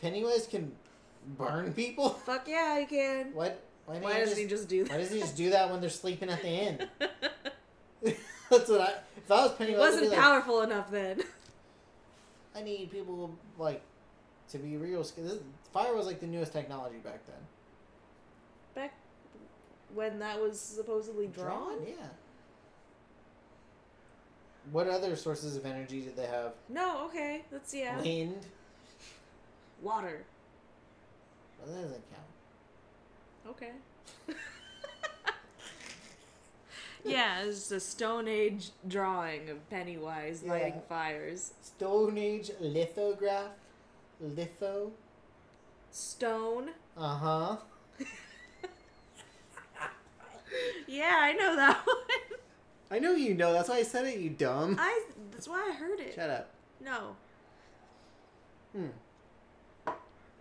[0.00, 0.72] Pennywise can
[1.38, 2.08] burn people.
[2.10, 3.32] Fuck yeah, I can.
[3.34, 3.62] What?
[3.86, 4.92] Why, Why doesn't doesn't he just do that?
[4.92, 6.88] Why doesn't he just do that when they're sleeping at the inn?
[8.52, 8.92] That's what I.
[9.16, 11.22] If I was Pennywise, I'd wasn't like, powerful enough then.
[12.54, 13.80] I need people like
[14.50, 15.02] to be real.
[15.02, 15.38] This,
[15.72, 17.36] fire was like the newest technology back then.
[18.74, 18.94] Back
[19.94, 21.78] when that was supposedly drawn?
[21.86, 21.94] yeah.
[24.70, 26.52] What other sources of energy did they have?
[26.68, 27.42] No, okay.
[27.50, 27.80] Let's see.
[27.80, 28.00] yeah.
[28.00, 28.46] Wind.
[29.80, 30.24] Water.
[31.58, 33.56] Well, that doesn't count.
[33.56, 33.72] Okay.
[37.04, 40.80] yeah, it's a Stone Age drawing of Pennywise lighting Yeah.
[40.88, 41.52] fires.
[41.62, 43.50] Stone Age lithograph.
[44.20, 44.92] Litho.
[45.90, 46.70] Stone.
[46.96, 47.56] Uh huh.
[50.86, 51.96] Yeah, I know that one.
[52.90, 53.52] I know you know.
[53.52, 54.18] That's why I said it.
[54.20, 54.76] You dumb.
[54.78, 55.02] I.
[55.30, 56.14] That's why I heard it.
[56.14, 56.50] Shut up.
[56.80, 57.16] No.
[58.76, 59.92] Hmm.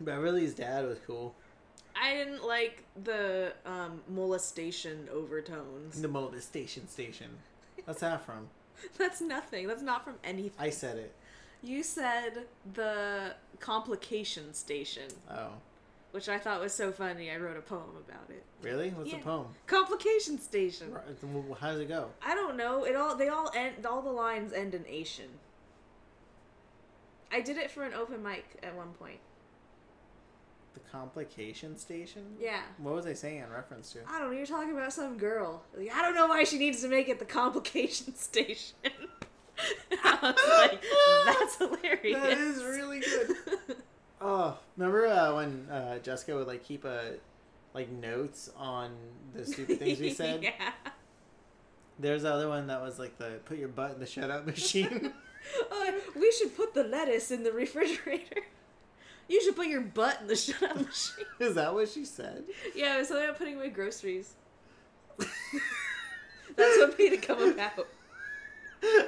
[0.02, 1.34] Beverly's dad was cool.
[1.96, 6.02] I didn't like the um, molestation overtones.
[6.02, 7.28] The molestation station.
[7.86, 8.48] What's that from?
[8.98, 9.68] That's nothing.
[9.68, 10.52] That's not from anything.
[10.60, 11.14] I said it.
[11.64, 15.50] You said the complication station, Oh,
[16.12, 17.30] which I thought was so funny.
[17.30, 18.44] I wrote a poem about it.
[18.64, 18.90] really?
[18.90, 19.18] What's Yeah.
[19.20, 19.48] the poem?
[19.68, 20.92] Complication station.
[21.60, 22.10] How does it go?
[22.26, 22.84] I don't know.
[22.86, 23.86] It all they all end.
[23.86, 25.30] All the lines end in Asian.
[27.32, 29.20] I did it for an open mic at one point.
[30.74, 32.24] The complication station?
[32.40, 32.62] Yeah.
[32.78, 34.00] What was I saying in reference to?
[34.08, 34.38] I don't know.
[34.38, 35.64] You're talking about some girl.
[35.78, 38.78] Like, I don't know why she needs to make it the complication station.
[40.04, 40.84] I was like,
[41.26, 42.22] that's hilarious.
[42.22, 43.36] That is really good.
[44.24, 47.14] Oh, remember uh, when uh, Jessica would like keep a
[47.74, 48.92] like notes on
[49.34, 50.44] the stupid things we said?
[50.44, 50.74] yeah.
[51.98, 55.12] There's the other one that was like the put your butt in the shutout machine.
[55.72, 58.44] Oh, we should put the lettuce in the refrigerator.
[59.32, 61.26] You should put your butt in the shut-up machine.
[61.40, 62.44] Is that what she said?
[62.76, 64.34] Yeah, it was something about putting away groceries.
[65.18, 67.88] That's what made it come about.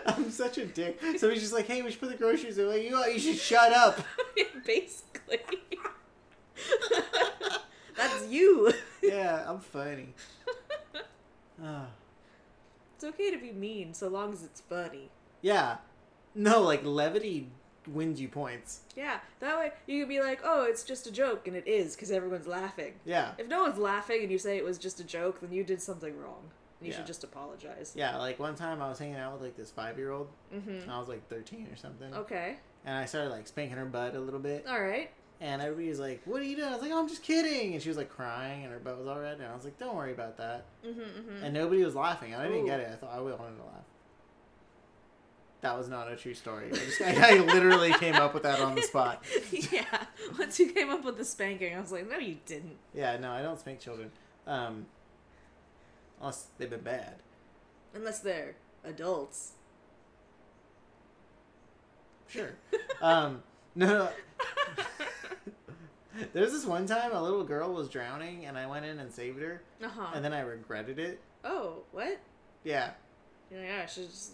[0.06, 0.98] I'm such a dick.
[1.18, 2.88] Somebody's just like, hey, we should put the groceries away.
[2.88, 4.00] You, you should shut up.
[4.66, 5.40] Basically.
[7.98, 8.72] That's you.
[9.02, 10.14] yeah, I'm funny.
[11.62, 11.88] Ah.
[12.96, 15.10] It's okay to be mean so long as it's funny.
[15.42, 15.78] yeah.
[16.34, 17.50] No, like levity
[17.88, 18.82] wins you points.
[18.96, 21.96] Yeah, that way you could be like, oh, it's just a joke, and it is
[21.96, 22.94] because everyone's laughing.
[23.06, 23.32] Yeah.
[23.38, 25.82] If no one's laughing and you say it was just a joke, then you did
[25.82, 26.50] something wrong.
[26.80, 26.98] And you Yeah.
[26.98, 27.94] should just apologize.
[27.96, 30.70] Yeah, like one time I was hanging out with like this five year old, Mm-hmm.
[30.70, 32.14] and I was like 13 or something.
[32.14, 32.58] Okay.
[32.86, 34.66] And I started like spanking her butt a little bit.
[34.68, 35.10] All right.
[35.42, 36.68] And everybody was like, What are you doing?
[36.70, 37.74] I was like, Oh, I'm just kidding.
[37.74, 39.40] And she was like crying, and her butt was all red.
[39.40, 40.66] And I was like, Don't worry about that.
[40.86, 41.44] Mm-hmm, mm-hmm.
[41.44, 42.34] And nobody was laughing.
[42.34, 42.68] And I didn't Ooh.
[42.68, 42.90] get it.
[42.92, 43.84] I thought I would wanted to laugh.
[45.64, 46.66] That was not a true story.
[46.72, 49.24] I, just, I, I literally came up with that on the spot.
[49.72, 49.86] yeah.
[50.38, 52.76] Once you came up with the spanking, I was like, no, you didn't.
[52.94, 54.12] Yeah, no, I don't spank children.
[54.46, 54.86] Um,
[56.20, 57.16] unless they've been bad.
[57.96, 59.54] Unless they're adults.
[62.28, 62.52] Sure.
[63.02, 63.42] um,
[63.76, 64.10] no, no.
[66.34, 69.42] There's this one time a little girl was drowning, and I went in and saved
[69.42, 70.08] her, Uh huh.
[70.14, 71.20] and then I regretted it.
[71.46, 72.20] oh, what?
[72.66, 72.92] Yeah,
[73.52, 74.34] Yeah, yeah, I should just.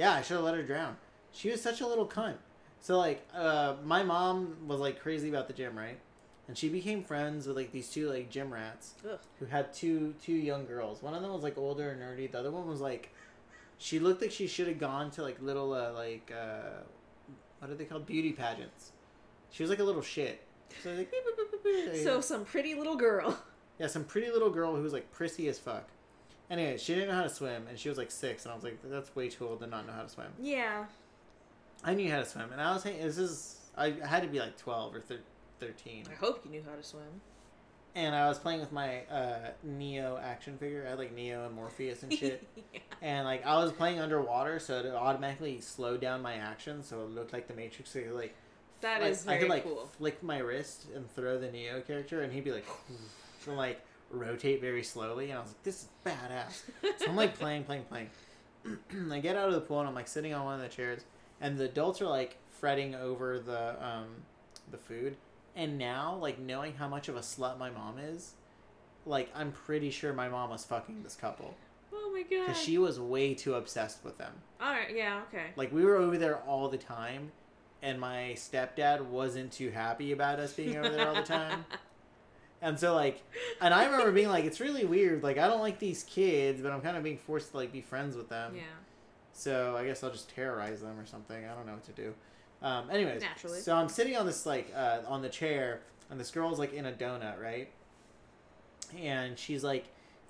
[0.00, 0.96] Yeah, I should have let her drown.
[1.30, 2.36] She was such a little cunt.
[2.80, 5.98] So like, uh, my mom was like crazy about the gym, right?
[6.48, 9.18] And she became friends with like these two like gym rats Ugh.
[9.38, 11.02] who had two two young girls.
[11.02, 12.32] One of them was like older and nerdy.
[12.32, 13.12] The other one was like,
[13.76, 16.80] she looked like she should have gone to like little uh, like uh,
[17.58, 18.92] what are they called beauty pageants.
[19.50, 20.40] She was like a little shit.
[20.82, 22.04] So like, beep, beep, beep, beep, beep.
[22.04, 23.38] So, some pretty little girl.
[23.78, 25.88] yeah, some pretty little girl who was like prissy as fuck.
[26.50, 28.64] Anyway, she didn't know how to swim, and she was like six, and I was
[28.64, 30.32] like, that's way too old to not know how to swim.
[30.40, 30.84] Yeah.
[31.84, 34.40] I knew how to swim, and I was saying, this is I had to be
[34.40, 35.20] like twelve or thir-
[35.60, 37.20] thirteen, I hope you knew how to swim.
[37.94, 40.84] and I was playing with my uh, Neo action figure.
[40.86, 42.46] I had like Neo and Morpheus and shit.
[42.74, 42.80] yeah.
[43.00, 47.10] And like I was playing underwater, so it automatically slowed down my action, so it
[47.10, 47.90] looked like the Matrix.
[47.92, 48.34] So like
[48.82, 49.88] That like, is I very could like cool.
[49.98, 52.66] flick my wrist and throw the Neo character, and he'd be like,
[53.46, 56.62] and like rotate very slowly, and I was like, this is badass.
[56.98, 58.10] So I'm like playing, playing, playing.
[59.12, 61.02] I get out of the pool and I'm like sitting on one of the chairs,
[61.40, 64.06] and the adults are like fretting over the um
[64.70, 65.16] the food.
[65.56, 68.34] And now, like knowing how much of a slut my mom is,
[69.06, 71.54] like I'm pretty sure my mom was fucking this couple
[71.92, 72.46] oh my god.
[72.46, 74.32] because she was way too obsessed with them.
[74.60, 75.46] Alright, yeah, okay.
[75.56, 77.32] Like we were over there all the time,
[77.82, 81.64] and my stepdad wasn't too happy about us being over there all the time.
[82.62, 83.22] And so like,
[83.60, 85.22] and I remember being like, it's really weird.
[85.22, 87.80] Like I don't like these kids, but I'm kind of being forced to like be
[87.80, 88.54] friends with them.
[88.56, 88.62] yeah.
[89.32, 91.44] So I guess I'll just terrorize them or something.
[91.44, 92.14] I don't know what to do.
[92.62, 93.60] Um, anyways, Naturally.
[93.60, 95.80] So I'm sitting on this like uh, on the chair,
[96.10, 97.70] and this girl's like in a donut, right?
[99.00, 99.86] And she's like,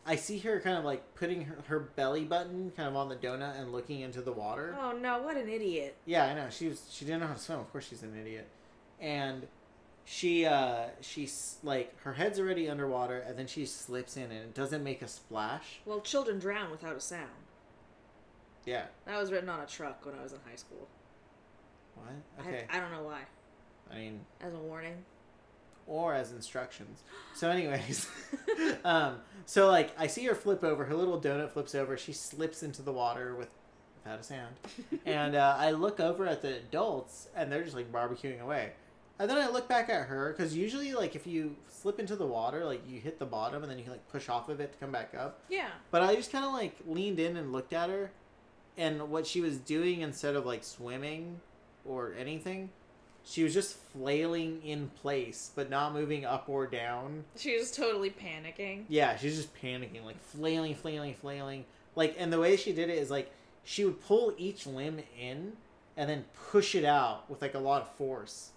[0.07, 3.17] I see her kind of like putting her, her belly button kind of on the
[3.17, 4.77] donut and looking into the water.
[4.81, 5.97] Oh no, what an idiot.
[6.07, 6.47] Yeah, I know.
[6.51, 7.59] She was she didn't know how to swim.
[7.59, 8.49] Of course, she's an idiot.
[9.01, 9.47] And
[10.13, 14.55] she uh she's like her head's already underwater and then she slips in and it
[14.55, 15.79] doesn't make a splash.
[15.87, 17.29] Well, children drown without a sound.
[18.67, 18.87] Yeah.
[19.07, 20.89] That was written on a truck when I was in high school.
[21.95, 22.09] What?
[22.39, 22.65] I- Okay.
[22.73, 23.21] I, don't know why.
[23.89, 24.97] I mean, As a warning.
[25.87, 27.03] or as instructions.
[27.37, 28.09] So, anyways,
[28.85, 30.85] um, so like I see her flip over.
[30.87, 31.97] Her little donut flips over.
[31.97, 33.49] She slips into the water with
[34.03, 34.57] without a sound,
[35.07, 38.73] and uh, I look over at the adults, and they're just like barbecuing away.
[39.21, 42.27] And then I look back at her because usually, like, if you slip into the
[42.27, 44.73] water, like you hit the bottom and then you can like push off of it
[44.73, 45.41] to come back up.
[45.51, 45.69] Yeah.
[45.91, 48.13] But I just kind of like leaned in and looked at her,
[48.79, 51.41] and what she was doing instead of like swimming
[51.85, 52.71] or anything,
[53.23, 57.25] she was just flailing in place, but not moving up or down.
[57.37, 58.85] She was totally panicking.
[58.89, 61.67] Yeah, she's just panicking, like flailing, flailing, flailing.
[61.95, 63.31] Like, and the way she did it is like
[63.65, 65.53] she would pull each limb in
[65.95, 68.53] and then push it out with like a lot of force.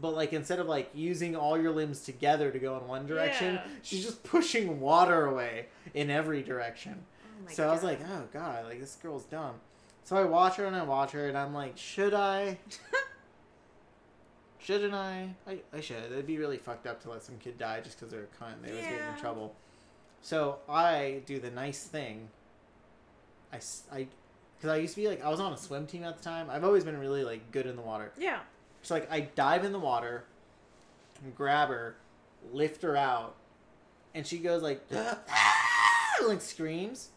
[0.00, 3.54] But like instead of like using all your limbs together to go in one direction,
[3.56, 3.64] Yeah.
[3.82, 7.04] she's just pushing water away in every direction.
[7.46, 9.54] Oh So I was like, oh god, like this girl's dumb.
[10.04, 12.58] So I watch her and I watch her and I'm like, should I?
[14.58, 15.30] Shouldn't I?
[15.46, 15.58] I?
[15.72, 16.04] I should.
[16.04, 18.62] It'd be really fucked up to let some kid die just because they're a cunt.
[18.62, 19.14] They always get Yeah.
[19.14, 19.54] in trouble.
[20.20, 22.28] So I do the nice thing.
[23.52, 23.56] I,
[23.92, 24.06] I,
[24.56, 26.48] because I used to be like I was on a swim team at the time.
[26.48, 28.12] I've always been really like good in the water.
[28.18, 28.38] yeah.
[28.82, 30.24] So like I dive in the water,
[31.22, 31.96] and grab her,
[32.52, 33.36] lift her out,
[34.14, 34.80] and she goes like,
[36.26, 37.10] like screams.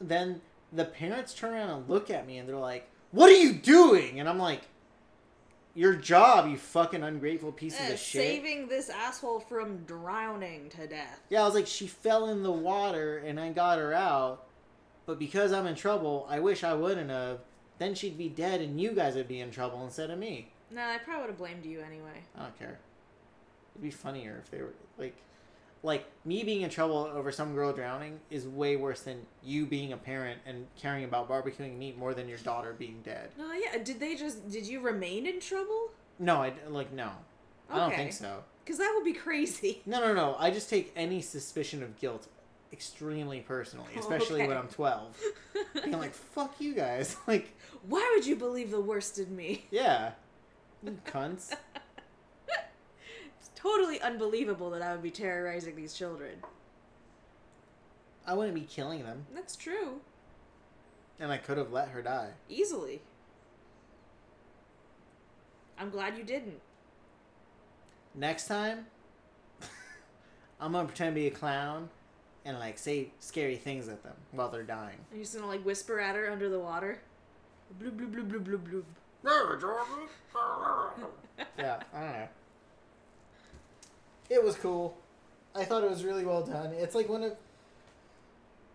[0.00, 0.40] Then
[0.72, 4.18] the parents turn around and look at me and they're like, "What are you doing?"
[4.20, 4.62] And I'm like,
[5.74, 10.86] "Your job, you fucking ungrateful pieces Uh, of shit." saving this asshole from drowning to
[10.86, 11.20] death.
[11.30, 14.46] Yeah, I was like, she fell in the water and I got her out,
[15.06, 17.40] but because I'm in trouble, I wish I wouldn't have.
[17.78, 20.50] Then she'd be dead and you guys would be in trouble instead of me.
[20.70, 22.22] No, I probably would have blamed you anyway.
[22.36, 22.78] I don't care.
[23.74, 25.16] It'd be funnier if they were like,
[25.82, 29.92] like me being in trouble over some girl drowning is way worse than you being
[29.92, 33.30] a parent and caring about barbecuing meat more than your daughter being dead.
[33.38, 33.78] No, yeah.
[33.82, 34.48] Did they just?
[34.50, 35.90] Did you remain in trouble?
[36.18, 37.10] No, I like no.
[37.70, 38.42] I don't think so.
[38.64, 39.82] Because that would be crazy.
[39.86, 40.36] No, no, no.
[40.38, 42.26] I just take any suspicion of guilt
[42.72, 44.58] extremely personally, especially when Okay.
[44.58, 45.20] I'm 12.
[45.84, 47.16] Being like, fuck you guys.
[47.28, 47.56] Like,
[47.88, 49.66] Why would you believe the worst in me?
[49.70, 50.12] yeah.
[50.82, 51.54] You cunts.
[53.38, 56.42] It's totally unbelievable that I would be terrorizing these children.
[58.26, 59.26] I wouldn't be killing them.
[59.34, 60.00] That's true.
[61.20, 62.30] And I could have let her die.
[62.48, 63.02] Easily.
[65.78, 66.60] I'm glad you didn't.
[68.14, 68.86] Next time,
[70.60, 71.90] I'm gonna pretend to be a clown
[72.44, 74.98] and like say scary things at them while they're dying.
[75.12, 77.00] Are you just gonna like whisper at her under the water?
[77.80, 78.84] Bloop bloop bloop bloop bloop bloop.
[81.58, 82.28] yeah, I don't know.
[84.30, 84.96] It was cool.
[85.54, 86.72] I thought it was really well done.
[86.72, 87.32] It's like one of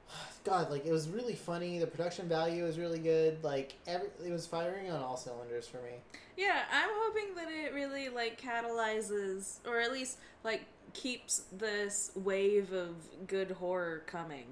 [0.44, 1.80] God, like it was really funny.
[1.80, 3.44] The production value was really good.
[3.44, 6.00] Like every, it was firing on all cylinders for me.
[6.38, 12.74] Yeah, I'm hoping that it really like catalyzes or at least like keeps this wave
[12.74, 12.96] of
[13.28, 14.46] good horror coming.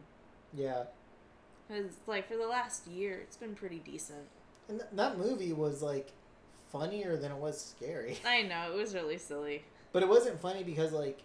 [0.54, 0.84] Yeah,
[1.68, 4.28] Cuz like for the last year, it's been pretty decent.
[4.70, 6.11] And th- that movie was like
[6.72, 8.17] funnier than it was scary.
[8.26, 9.63] I know, it was really silly.
[9.91, 11.20] But it wasn't funny because like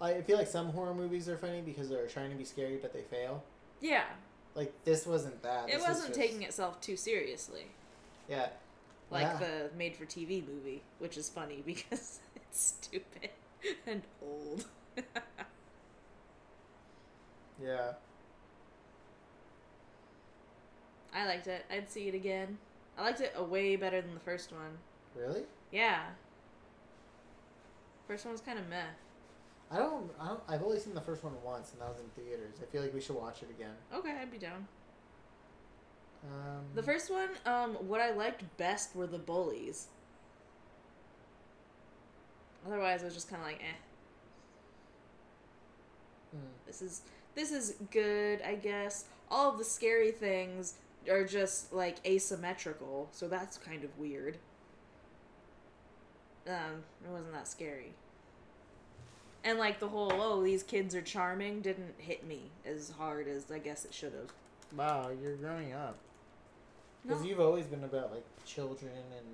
[0.00, 2.92] I feel like some horror movies are funny because they're trying to be scary but
[2.92, 3.42] they fail.
[3.80, 4.04] Yeah.
[4.54, 5.68] Like this wasn't that.
[5.68, 7.66] It This was wasn't just- taking itself too seriously.
[8.28, 8.48] Yeah.
[9.10, 9.36] Like Yeah.
[9.38, 13.30] the made for TV movie, which is funny because it's stupid
[13.86, 14.66] and old.
[17.62, 17.92] Yeah.
[21.14, 21.64] I liked it.
[21.70, 22.58] I'd see it again.
[22.98, 24.78] I liked it a way better than the first one.
[25.16, 25.42] Really?
[25.72, 26.02] Yeah.
[28.06, 28.82] First one was kind of meh.
[29.70, 30.40] I don't, I don't.
[30.48, 32.56] I've only seen the first one once, and that was in theaters.
[32.60, 33.74] I feel like we should watch it again.
[33.94, 34.66] Okay, I'd be down.
[36.24, 39.86] Um, The first one, um, what I liked best were the bullies.
[42.66, 43.76] Otherwise, I was just kind of like, eh.
[46.32, 46.46] hmm.
[46.66, 47.02] This is
[47.34, 49.04] this is good, I guess.
[49.30, 50.74] All of the scary things
[51.08, 54.38] are just like asymmetrical, so that's kind of weird.
[56.48, 57.92] Um, it wasn't that scary.
[59.44, 63.50] And like the whole oh these kids are charming didn't hit me as hard as
[63.50, 64.32] I guess it should have.
[64.76, 65.96] Wow, you're growing up.
[67.02, 67.28] Because No.
[67.28, 69.26] you've always been about like children and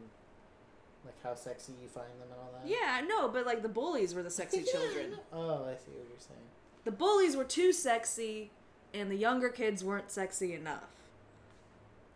[1.05, 2.69] like how sexy you find them and all that.
[2.69, 5.17] Yeah, no, but like the bullies were the sexy children.
[5.33, 6.41] Oh, I see what you're saying.
[6.85, 8.51] The bullies were too sexy,
[8.95, 10.85] and the younger kids weren't sexy enough.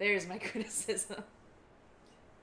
[0.01, 1.23] There's my criticism.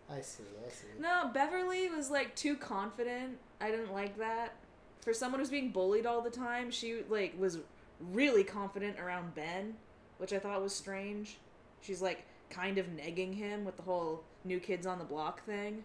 [0.10, 0.44] I see.
[0.66, 0.88] I see.
[1.02, 3.38] No, Beverly was like too confident.
[3.60, 4.54] I didn't like that.
[5.02, 7.58] For someone who's being bullied all the time, she like was
[8.00, 9.74] really confident around Ben,
[10.20, 11.38] which I thought was strange.
[11.82, 15.84] She's like kind of negging him with the whole new kids on the block thing.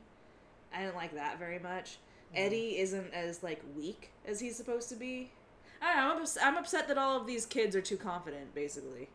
[0.73, 1.99] I didn't like that very much.
[2.35, 2.47] Mm.
[2.47, 5.33] Eddie isn't as like weak as he's supposed to be.
[5.81, 6.15] I don't know.
[6.15, 8.55] I'm, ups- I'm upset that all of these kids are too confident.
[8.55, 9.09] Basically,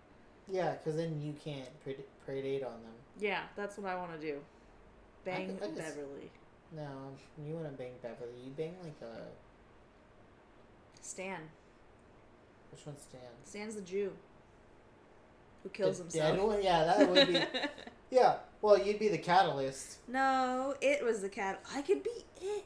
[0.52, 1.70] Yeah, because then you can't
[2.28, 2.94] pred- predate on them.
[3.20, 4.40] yeah, that's what I want to do.
[5.26, 6.32] Bang I could s- Beverly.
[6.76, 6.88] No,
[7.46, 8.32] you want to bang Beverly.
[8.46, 9.28] You bang like a
[11.02, 11.40] Stan.
[12.72, 13.22] which one's Stan?
[13.46, 14.12] Stan's the Jew
[15.64, 16.36] who kills The himself.
[16.38, 16.64] dead one?
[16.64, 17.42] Yeah, that would be.
[18.12, 18.38] yeah.
[18.62, 19.98] Well, you'd be the catalyst.
[20.08, 21.62] no, it was the cat.
[21.74, 22.66] I could be it.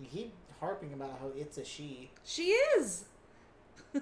[0.00, 2.10] You keep harping about how it's a she.
[2.24, 3.04] She is.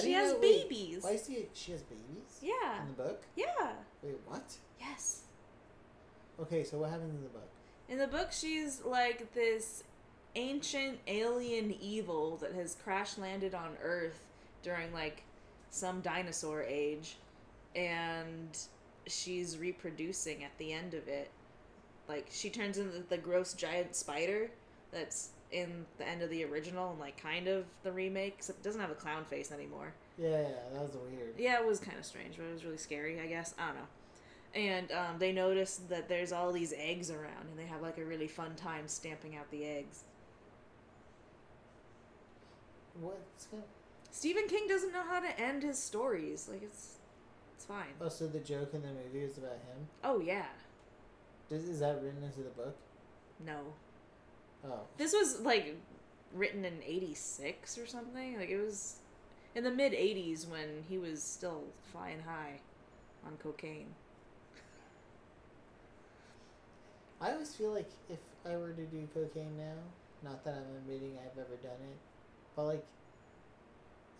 [0.00, 1.02] She has know- wait, babies.
[1.02, 1.48] Why is he?
[1.52, 2.82] She has babies Yeah.
[2.82, 3.22] in the book.
[3.36, 3.72] Yeah.
[4.02, 4.56] Wait, what?
[4.80, 5.22] Yes.
[6.40, 7.48] Okay, so what happens in the book?
[7.88, 9.84] In the book, she's like this
[10.36, 14.20] ancient alien evil that has crash landed on Earth
[14.62, 15.22] during like
[15.70, 17.16] some dinosaur age,
[17.76, 18.56] and
[19.06, 21.30] she's reproducing at the end of it.
[22.08, 24.50] Like she turns into the gross giant spider
[24.90, 28.64] that's in the end of the original and like kind of the remake, except it
[28.64, 29.94] doesn't have a clown face anymore.
[30.18, 31.34] Yeah, yeah, that was weird.
[31.38, 33.54] Yeah, it was kind of strange, but it was really scary, I guess.
[33.58, 33.86] I don't know.
[34.54, 38.04] And um, they noticed that there's all these eggs around, and they have like a
[38.04, 40.04] really fun time stamping out the eggs.
[43.00, 43.62] What's going?
[44.10, 46.48] Stephen King doesn't know how to end his stories.
[46.50, 46.98] Like it's,
[47.56, 47.94] it's fine.
[48.00, 49.88] Oh, so the joke in the movie is about him.
[50.04, 50.46] Oh yeah,
[51.50, 52.76] Is, is that written into the book?
[53.44, 53.58] no.
[54.64, 55.76] Oh, This was like
[56.32, 58.38] written in '86 or something.
[58.38, 58.96] Like it was
[59.54, 62.60] in the mid '80s when he was still flying high
[63.26, 63.94] on cocaine.
[67.20, 69.76] I always feel like if I were to do cocaine now,
[70.22, 71.96] not that I'm admitting I've ever done it,
[72.54, 72.84] but like,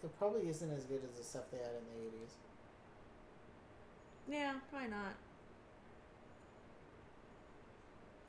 [0.02, 2.34] it probably isn't as good as the stuff they had in the eighties.
[4.28, 5.14] Yeah, probably not.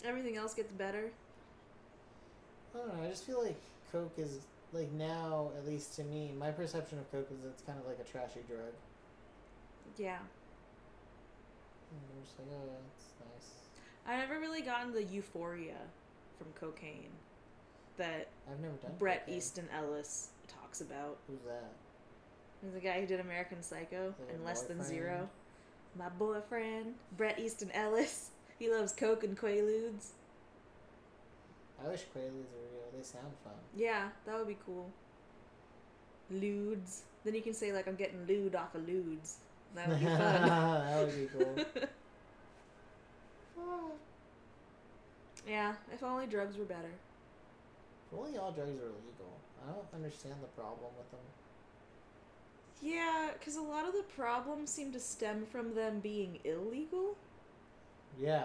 [0.03, 1.11] Everything else gets better.
[2.75, 3.03] I don't know.
[3.05, 3.55] I just feel like
[3.91, 4.39] coke is
[4.73, 7.99] like now, at least to me, my perception of coke is it's kind of like
[7.99, 8.73] a trashy drug.
[9.97, 10.17] Yeah.
[11.91, 13.51] I'm just like, oh, that's nice.
[14.05, 15.77] I never really gotten the euphoria
[16.37, 17.11] from cocaine
[17.97, 18.91] that I've never done.
[18.99, 19.37] Bret cocaine.
[19.37, 21.17] Easton Ellis talks about.
[21.27, 21.71] Who's that?
[22.61, 24.83] He's the guy who did American Psycho and Less Than?
[24.83, 25.29] Zero.
[25.97, 28.31] My boyfriend, Bret Easton Ellis.
[28.59, 30.07] He loves coke and quaaludes.
[31.83, 32.89] I wish Quaaludes were real.
[32.95, 33.53] They sound fun.
[33.75, 34.89] Yeah, that would be cool.
[36.31, 37.01] Ludes.
[37.23, 39.35] Then you can say like I'm getting lewd off of ludes.
[39.75, 40.17] That would be fun.
[40.17, 41.55] that would be cool.
[45.47, 46.91] yeah, if only drugs were better.
[48.11, 49.37] If only all drugs were legal.
[49.67, 51.19] I don't understand the problem with them.
[52.81, 57.15] Yeah, because a lot of the problems seem to stem from them being illegal.
[58.19, 58.43] Yeah.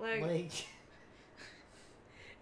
[0.00, 0.52] Like, Like,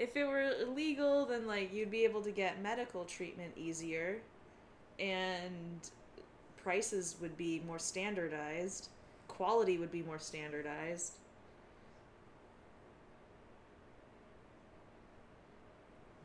[0.01, 4.19] if it were illegal, then like you'd be able to get medical treatment easier,
[4.99, 5.91] and
[6.63, 8.89] prices would be more standardized.
[9.29, 11.13] Quality would be more standardized.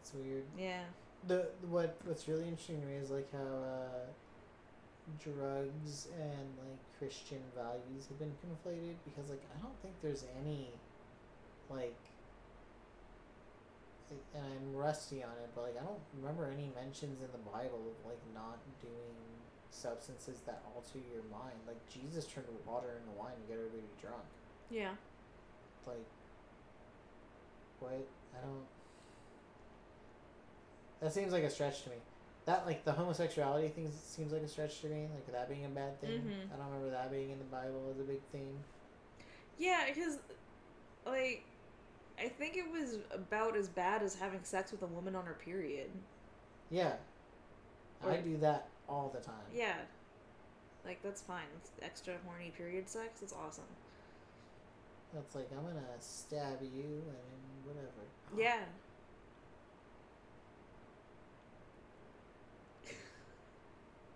[0.05, 0.43] it's weird.
[0.57, 0.81] Yeah.
[1.27, 4.05] The what what's really interesting to me is like how uh,
[5.19, 10.69] drugs and like Christian values have been conflated because like I don't think there's any
[11.69, 12.14] like like-
[14.11, 17.81] and I'm rusty on it, but like I don't remember any mentions in the Bible
[17.89, 19.15] of like not doing
[19.71, 21.57] substances that alter your mind.
[21.67, 24.23] Like Jesus turned water into wine to get everybody drunk.
[24.69, 24.95] Yeah.
[25.87, 26.05] Like
[27.79, 28.07] what?
[28.35, 28.65] I don't.
[31.01, 31.97] That seems like a stretch to me.
[32.45, 35.07] That like the homosexuality thing seems like a stretch to me.
[35.13, 36.21] Like that being a bad thing.
[36.21, 36.53] Mhm.
[36.53, 38.63] I don't remember that being in the Bible as a big theme.
[39.57, 40.17] Yeah, because,
[41.05, 41.43] like,
[42.19, 45.33] I think it was about as bad as having sex with a woman on her
[45.33, 45.89] period.
[46.71, 46.93] Yeah,
[48.05, 49.35] I do that all the time.
[49.53, 49.75] Yeah.
[50.85, 51.45] Like, that's fine.
[51.57, 53.21] It's extra horny period sex.
[53.21, 53.63] It's awesome.
[55.13, 57.87] That's like I'm gonna stab you and whatever.
[58.37, 58.59] Yeah.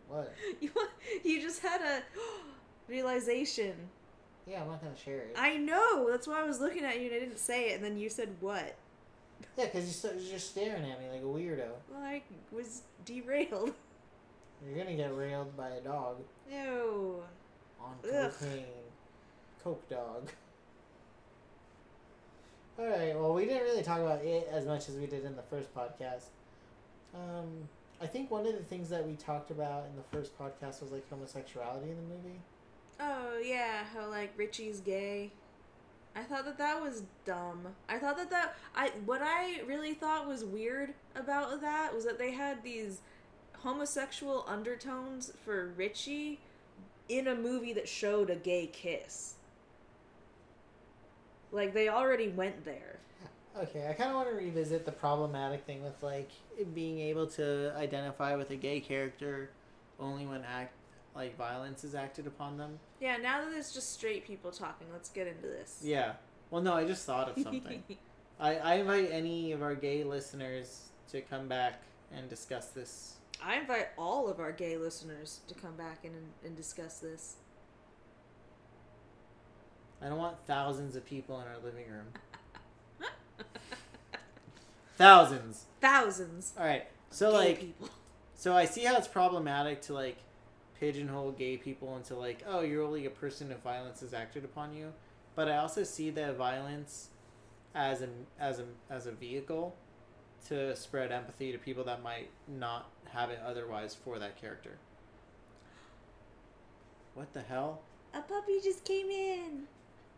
[0.08, 0.34] What?
[0.62, 0.72] You,
[1.24, 2.02] you just had a
[2.88, 3.76] realization.
[4.48, 5.36] Yeah, I'm not gonna share it.
[5.38, 6.10] I know.
[6.10, 8.10] That's why I was looking at you and I didn't say it, and then you
[8.10, 8.76] said what?
[9.58, 11.70] yeah, because you st- you're just staring at me like a weirdo.
[11.92, 12.22] Well, I
[12.52, 13.74] was derailed.
[14.68, 16.18] You're gonna get railed by a dog
[16.52, 17.22] No.
[17.80, 18.30] on Ugh.
[18.38, 18.66] cocaine.
[19.64, 20.30] Coke Dog.
[22.78, 25.42] Alright, well, we didn't really talk about it as much as we did in the
[25.44, 26.24] first podcast.
[27.14, 27.68] Um,
[28.02, 30.92] I think one of the things that we talked about in the first podcast was
[30.92, 32.40] like homosexuality in the movie.
[33.00, 35.32] Oh yeah, how like Richie's gay.
[36.16, 37.68] I thought that that was dumb.
[37.88, 42.18] I thought that that I what I really thought was weird about that was that
[42.18, 43.02] they had these
[43.60, 46.40] homosexual undertones for Richie
[47.08, 49.36] in a movie that showed a gay kiss.
[51.52, 53.00] Like they already went there.
[53.58, 56.30] Okay, I kind of want to revisit the problematic thing with like
[56.74, 59.50] being able to identify with a gay character
[60.00, 60.74] only when act
[61.16, 62.80] like violence is acted upon them.
[63.00, 65.80] Yeah, now that it's just straight people talking, let's get into this.
[65.84, 66.14] Yeah.
[66.52, 67.84] Well, no, I just thought of something.
[68.40, 71.82] I, I invite any of our gay listeners to come back
[72.14, 73.16] and discuss this.
[73.44, 77.36] I invite all of our gay listeners to come back and, and discuss this.
[80.02, 82.08] I don't want thousands of people in our living room.
[84.98, 85.66] thousands.
[85.82, 86.54] Thousands.
[86.58, 86.88] All right.
[87.12, 87.90] So gay like, people.
[88.36, 90.18] so I see how it's problematic to like
[90.80, 94.74] pigeonhole gay people into like, oh, you're only a person if violence is acted upon
[94.74, 94.94] you.
[95.36, 97.10] But I also see that violence
[97.76, 98.08] as a
[98.40, 99.76] as a as a vehicle
[100.48, 104.78] to spread empathy to people that might not have it otherwise for that character.
[107.14, 107.82] What the hell?
[108.14, 109.64] A puppy just came in.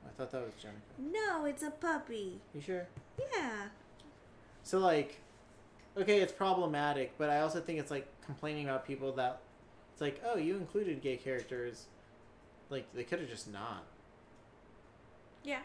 [0.05, 0.80] I thought that was Jennifer.
[0.99, 2.39] No, it's a puppy.
[2.53, 2.88] You sure?
[3.34, 3.68] Yeah.
[4.64, 5.20] So like,
[5.97, 9.41] okay, it's problematic, but I also think it's like complaining about people that
[10.01, 11.85] it's like, oh, you included gay characters.
[12.69, 13.83] Like they could have just not.
[15.43, 15.59] Yeah.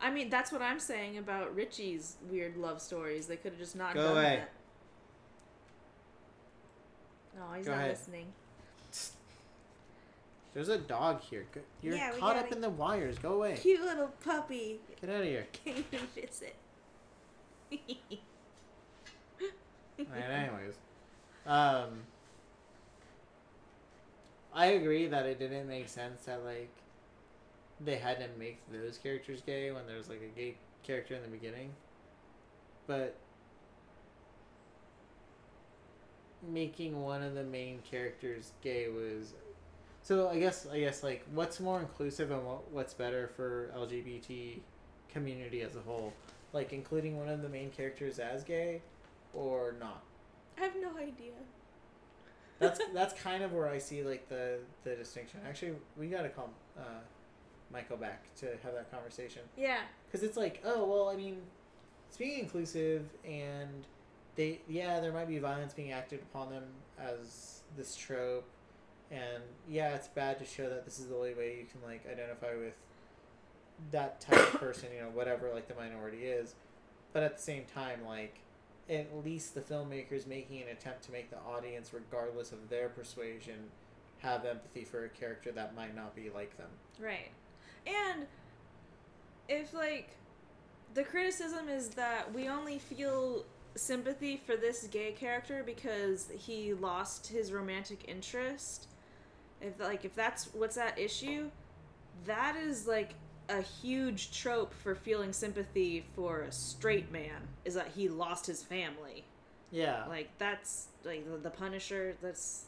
[0.00, 3.26] I mean, that's what I'm saying about Richie's weird love stories.
[3.26, 4.36] They could have just not Go done away.
[4.36, 4.50] that.
[7.38, 7.90] No, he's Go not ahead.
[7.90, 8.26] listening.
[10.54, 11.46] There's a dog here.
[11.52, 13.18] Go- You're Yeah, we caught up gotta- in the wires.
[13.18, 13.56] Go away.
[13.60, 15.46] Cute little puppy Get out of here.
[15.64, 16.56] came to visit.
[20.00, 20.74] Alright, anyways.
[21.46, 22.02] Um
[24.54, 26.70] I agree that it didn't make sense that like
[27.80, 31.22] they had to make those characters gay when there was like a gay character in
[31.22, 31.70] the beginning.
[32.86, 33.16] But
[36.50, 39.34] making one of the main characters gay was
[40.02, 44.58] so I guess I guess like what's more inclusive and what, what's better for LGBT
[45.08, 46.12] community as a whole?
[46.52, 48.82] Like including one of the main characters as gay
[49.32, 50.02] or not?
[50.58, 51.32] I have no idea.
[52.62, 55.40] That's that's kind of where I see like the the distinction.
[55.48, 56.82] Actually, we got to call uh,
[57.72, 59.78] Michael back to have that conversation Yeah.
[60.06, 61.38] because it's like, oh well, I mean,
[62.08, 63.86] it's being inclusive and
[64.36, 66.64] they yeah there might be violence being acted upon them
[66.98, 68.48] as this trope,
[69.10, 72.06] and yeah it's bad to show that this is the only way you can like
[72.10, 72.74] identify with
[73.90, 76.54] that type of person, you know, whatever like the minority is,
[77.12, 78.38] but at the same time like
[78.88, 83.70] at least the filmmakers making an attempt to make the audience, regardless of their persuasion,
[84.18, 86.68] have empathy for a character that might not be like them.
[87.00, 87.30] Right.
[87.86, 88.26] And
[89.48, 90.10] if like
[90.94, 97.26] the criticism is that we only feel sympathy for this gay character because he lost
[97.28, 98.88] his romantic interest,
[99.60, 101.50] if like if that's what's at issue,
[102.26, 103.14] that is like
[103.48, 108.62] a huge trope for feeling sympathy for a straight man is that he lost his
[108.62, 109.24] family.
[109.70, 112.14] Yeah, Like that's like the, Punisher.
[112.22, 112.66] That's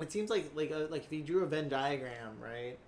[0.00, 2.78] it seems like like uh, like if you drew a Venn diagram, right,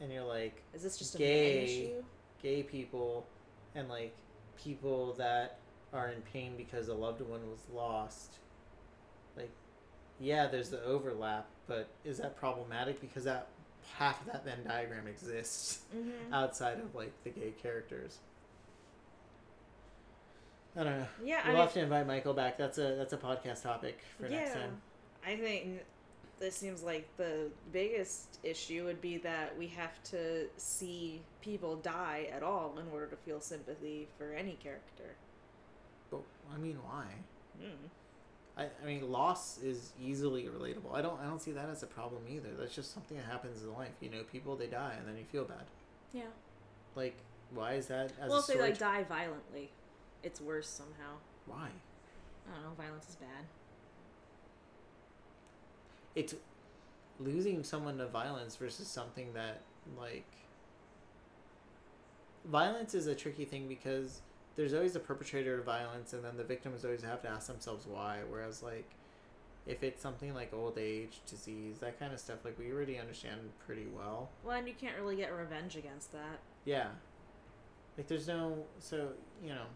[0.00, 1.64] and you're like is this just a Gay.
[1.64, 2.02] issue?
[2.42, 3.24] gay people
[3.74, 4.14] and like
[4.62, 5.58] people that
[5.92, 8.38] are in pain because a loved one was lost.
[9.36, 9.50] Like,
[10.18, 13.48] yeah, there's the overlap, but is that problematic because that
[13.96, 16.32] half of that Venn diagram exists Mm-hmm.
[16.34, 18.18] outside of like the gay characters?
[20.76, 21.06] I don't know.
[21.22, 22.56] Yeah, We'll mean, have to invite Michael back.
[22.56, 24.80] That's a that's a podcast topic for next time.
[25.26, 25.80] I think
[26.38, 32.28] this seems like the biggest issue would be that we have to see people die
[32.34, 35.14] at all in order to feel sympathy for any character.
[36.10, 36.22] But
[36.52, 37.04] I mean, why?
[37.60, 37.86] Hmm.
[38.56, 40.92] I, I mean, loss is easily relatable.
[40.94, 42.50] I don't I don't see that as a problem either.
[42.58, 43.94] That's just something that happens in life.
[44.00, 45.64] You know, people they die and then you feel bad.
[46.12, 46.24] Yeah.
[46.94, 47.16] Like,
[47.54, 49.70] why is that as well, if they like die violently,
[50.22, 51.16] it's worse somehow.
[51.46, 51.68] why?
[52.46, 52.70] I don't know.
[52.76, 53.44] Violence is bad.
[56.14, 56.34] It's
[57.18, 59.62] losing someone to violence versus something that
[59.98, 60.26] like
[62.44, 64.20] violence is a tricky thing because
[64.56, 67.86] there's always a perpetrator of violence and then the victims always have to ask themselves
[67.86, 68.90] why whereas like
[69.66, 73.40] if it's something like old age, disease, that kind of stuff, like we already understand
[73.64, 74.30] pretty well.
[74.44, 76.40] Well, and you can't really get revenge against that.
[76.64, 76.88] Yeah.
[77.96, 79.10] Like there's no so
[79.42, 79.66] you know.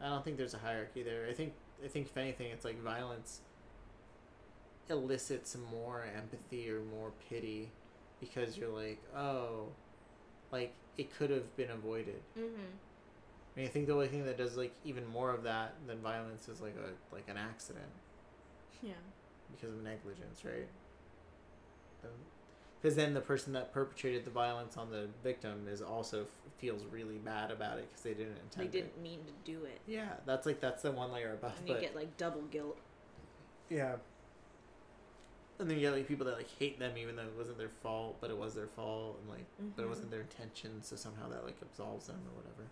[0.00, 1.26] I don't think there's a hierarchy there.
[1.28, 1.52] I think
[1.84, 3.40] I think if anything, it's like violence
[4.90, 7.70] elicits more empathy or more pity
[8.20, 9.66] because you're like, oh,
[10.50, 12.20] like it could have been avoided.
[12.38, 12.46] Mm-hmm.
[13.56, 15.98] I mean, I think the only thing that does like even more of that than
[15.98, 17.86] violence is like a like an accident
[18.82, 18.92] Yeah.
[19.56, 20.68] because of negligence, right?
[22.80, 26.28] Because then the person that perpetrated the violence on the victim is also f-
[26.58, 28.68] feels really bad about it because they didn't intend.
[28.72, 29.80] They didn't mean to do it.
[29.88, 31.54] Yeah, that's like that's the one layer above.
[31.58, 32.78] And you get like double guilt.
[33.68, 33.96] yeah,
[35.58, 37.68] and then you get like people that like hate them even though it wasn't their
[37.82, 39.44] fault, but it was their fault, and like
[39.76, 39.88] but it Mhm.
[39.90, 42.64] wasn't their intention, so somehow that like absolves them or whatever.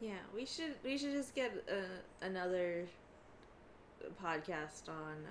[0.00, 2.86] Yeah, we should we should just get uh, another
[4.20, 5.24] podcast on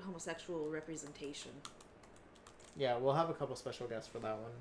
[0.00, 1.50] uh, homosexual representation.
[2.76, 4.52] Yeah, we'll have a couple special guests for that one.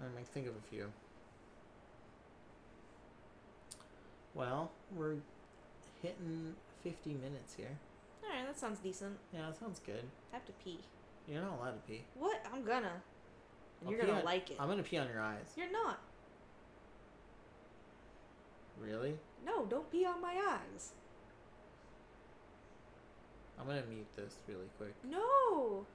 [0.00, 0.92] I might think of a few.
[4.34, 5.16] Well, we're
[6.02, 7.76] hitting 50 minutes here.
[8.24, 9.16] All right, that sounds decent.
[9.32, 10.04] Yeah, that sounds good.
[10.32, 10.78] I have to pee.
[11.28, 12.04] You're not allowed to pee.
[12.14, 12.44] What?
[12.52, 12.92] I'm gonna.
[13.80, 14.56] And I'll you're gonna on- like it.
[14.60, 15.52] I'm gonna pee on your eyes.
[15.56, 15.98] You're not.
[18.80, 19.16] Really?
[19.44, 20.92] No, don't pee on my eyes.
[23.58, 25.86] I'm gonna mute this really quick No.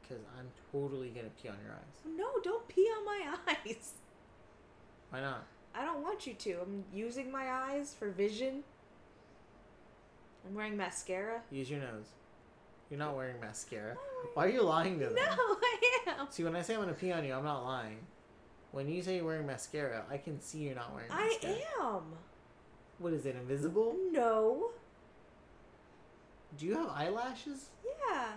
[0.00, 2.16] because I'm totally gonna pee on your eyes.
[2.16, 3.34] No, don't pee on my
[3.66, 3.94] eyes.
[5.10, 5.44] Why not?
[5.74, 6.52] I don't want you to.
[6.62, 8.62] I'm using my eyes for vision.
[10.46, 11.42] I'm wearing mascara.
[11.50, 12.06] Use your nose.
[12.90, 13.96] You're not wearing mascara.
[14.34, 15.14] Why are you lying to me?
[15.14, 15.22] No.
[15.38, 15.78] I
[16.18, 16.26] am.
[16.30, 17.98] See, when I say I'm gonna pee on you, I'm not lying.
[18.72, 21.54] When you say you're wearing mascara, I can see you're not wearing mascara.
[21.54, 21.96] I mascara.
[21.96, 22.02] am.
[22.98, 23.96] What is it, invisible?
[24.10, 24.70] No.
[26.58, 27.70] Do you have eyelashes?
[27.84, 28.32] Yeah.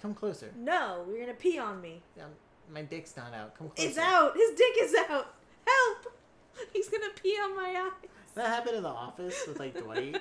[0.00, 0.52] Come closer.
[0.56, 2.00] No, you're gonna pee on me.
[2.20, 2.30] Um,
[2.72, 3.56] my dick's not out.
[3.56, 3.88] Come closer.
[3.88, 4.36] It's out.
[4.36, 5.34] His dick is out.
[5.66, 6.14] Help!
[6.72, 8.08] He's gonna pee on my eyes.
[8.38, 10.14] That happened in the office with like Dwight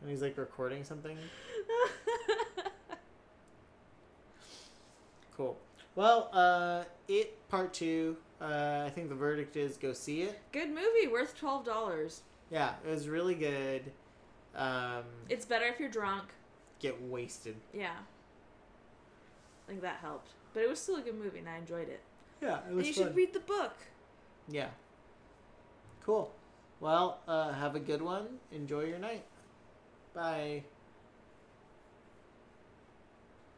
[0.00, 1.18] and he's like recording something.
[5.36, 5.58] Cool.
[5.96, 8.16] Well, uh, it part two.
[8.40, 10.40] Uh, I think the verdict is go see it.
[10.50, 12.22] Good movie, worth twelve dollars.
[12.50, 13.92] Yeah, it was really good.
[14.56, 16.24] Um, It's better if you're drunk.
[16.78, 17.56] get wasted.
[17.74, 17.90] Yeah.
[19.66, 20.30] I think that helped.
[20.54, 22.00] But it was still a good movie and I enjoyed it.
[22.40, 23.76] Yeah, it And you should read the book.
[24.48, 24.68] Yeah.
[26.00, 26.34] Cool.
[26.80, 28.40] Well, uh, have a good one.
[28.50, 29.24] Enjoy your night.
[30.14, 30.64] Bye.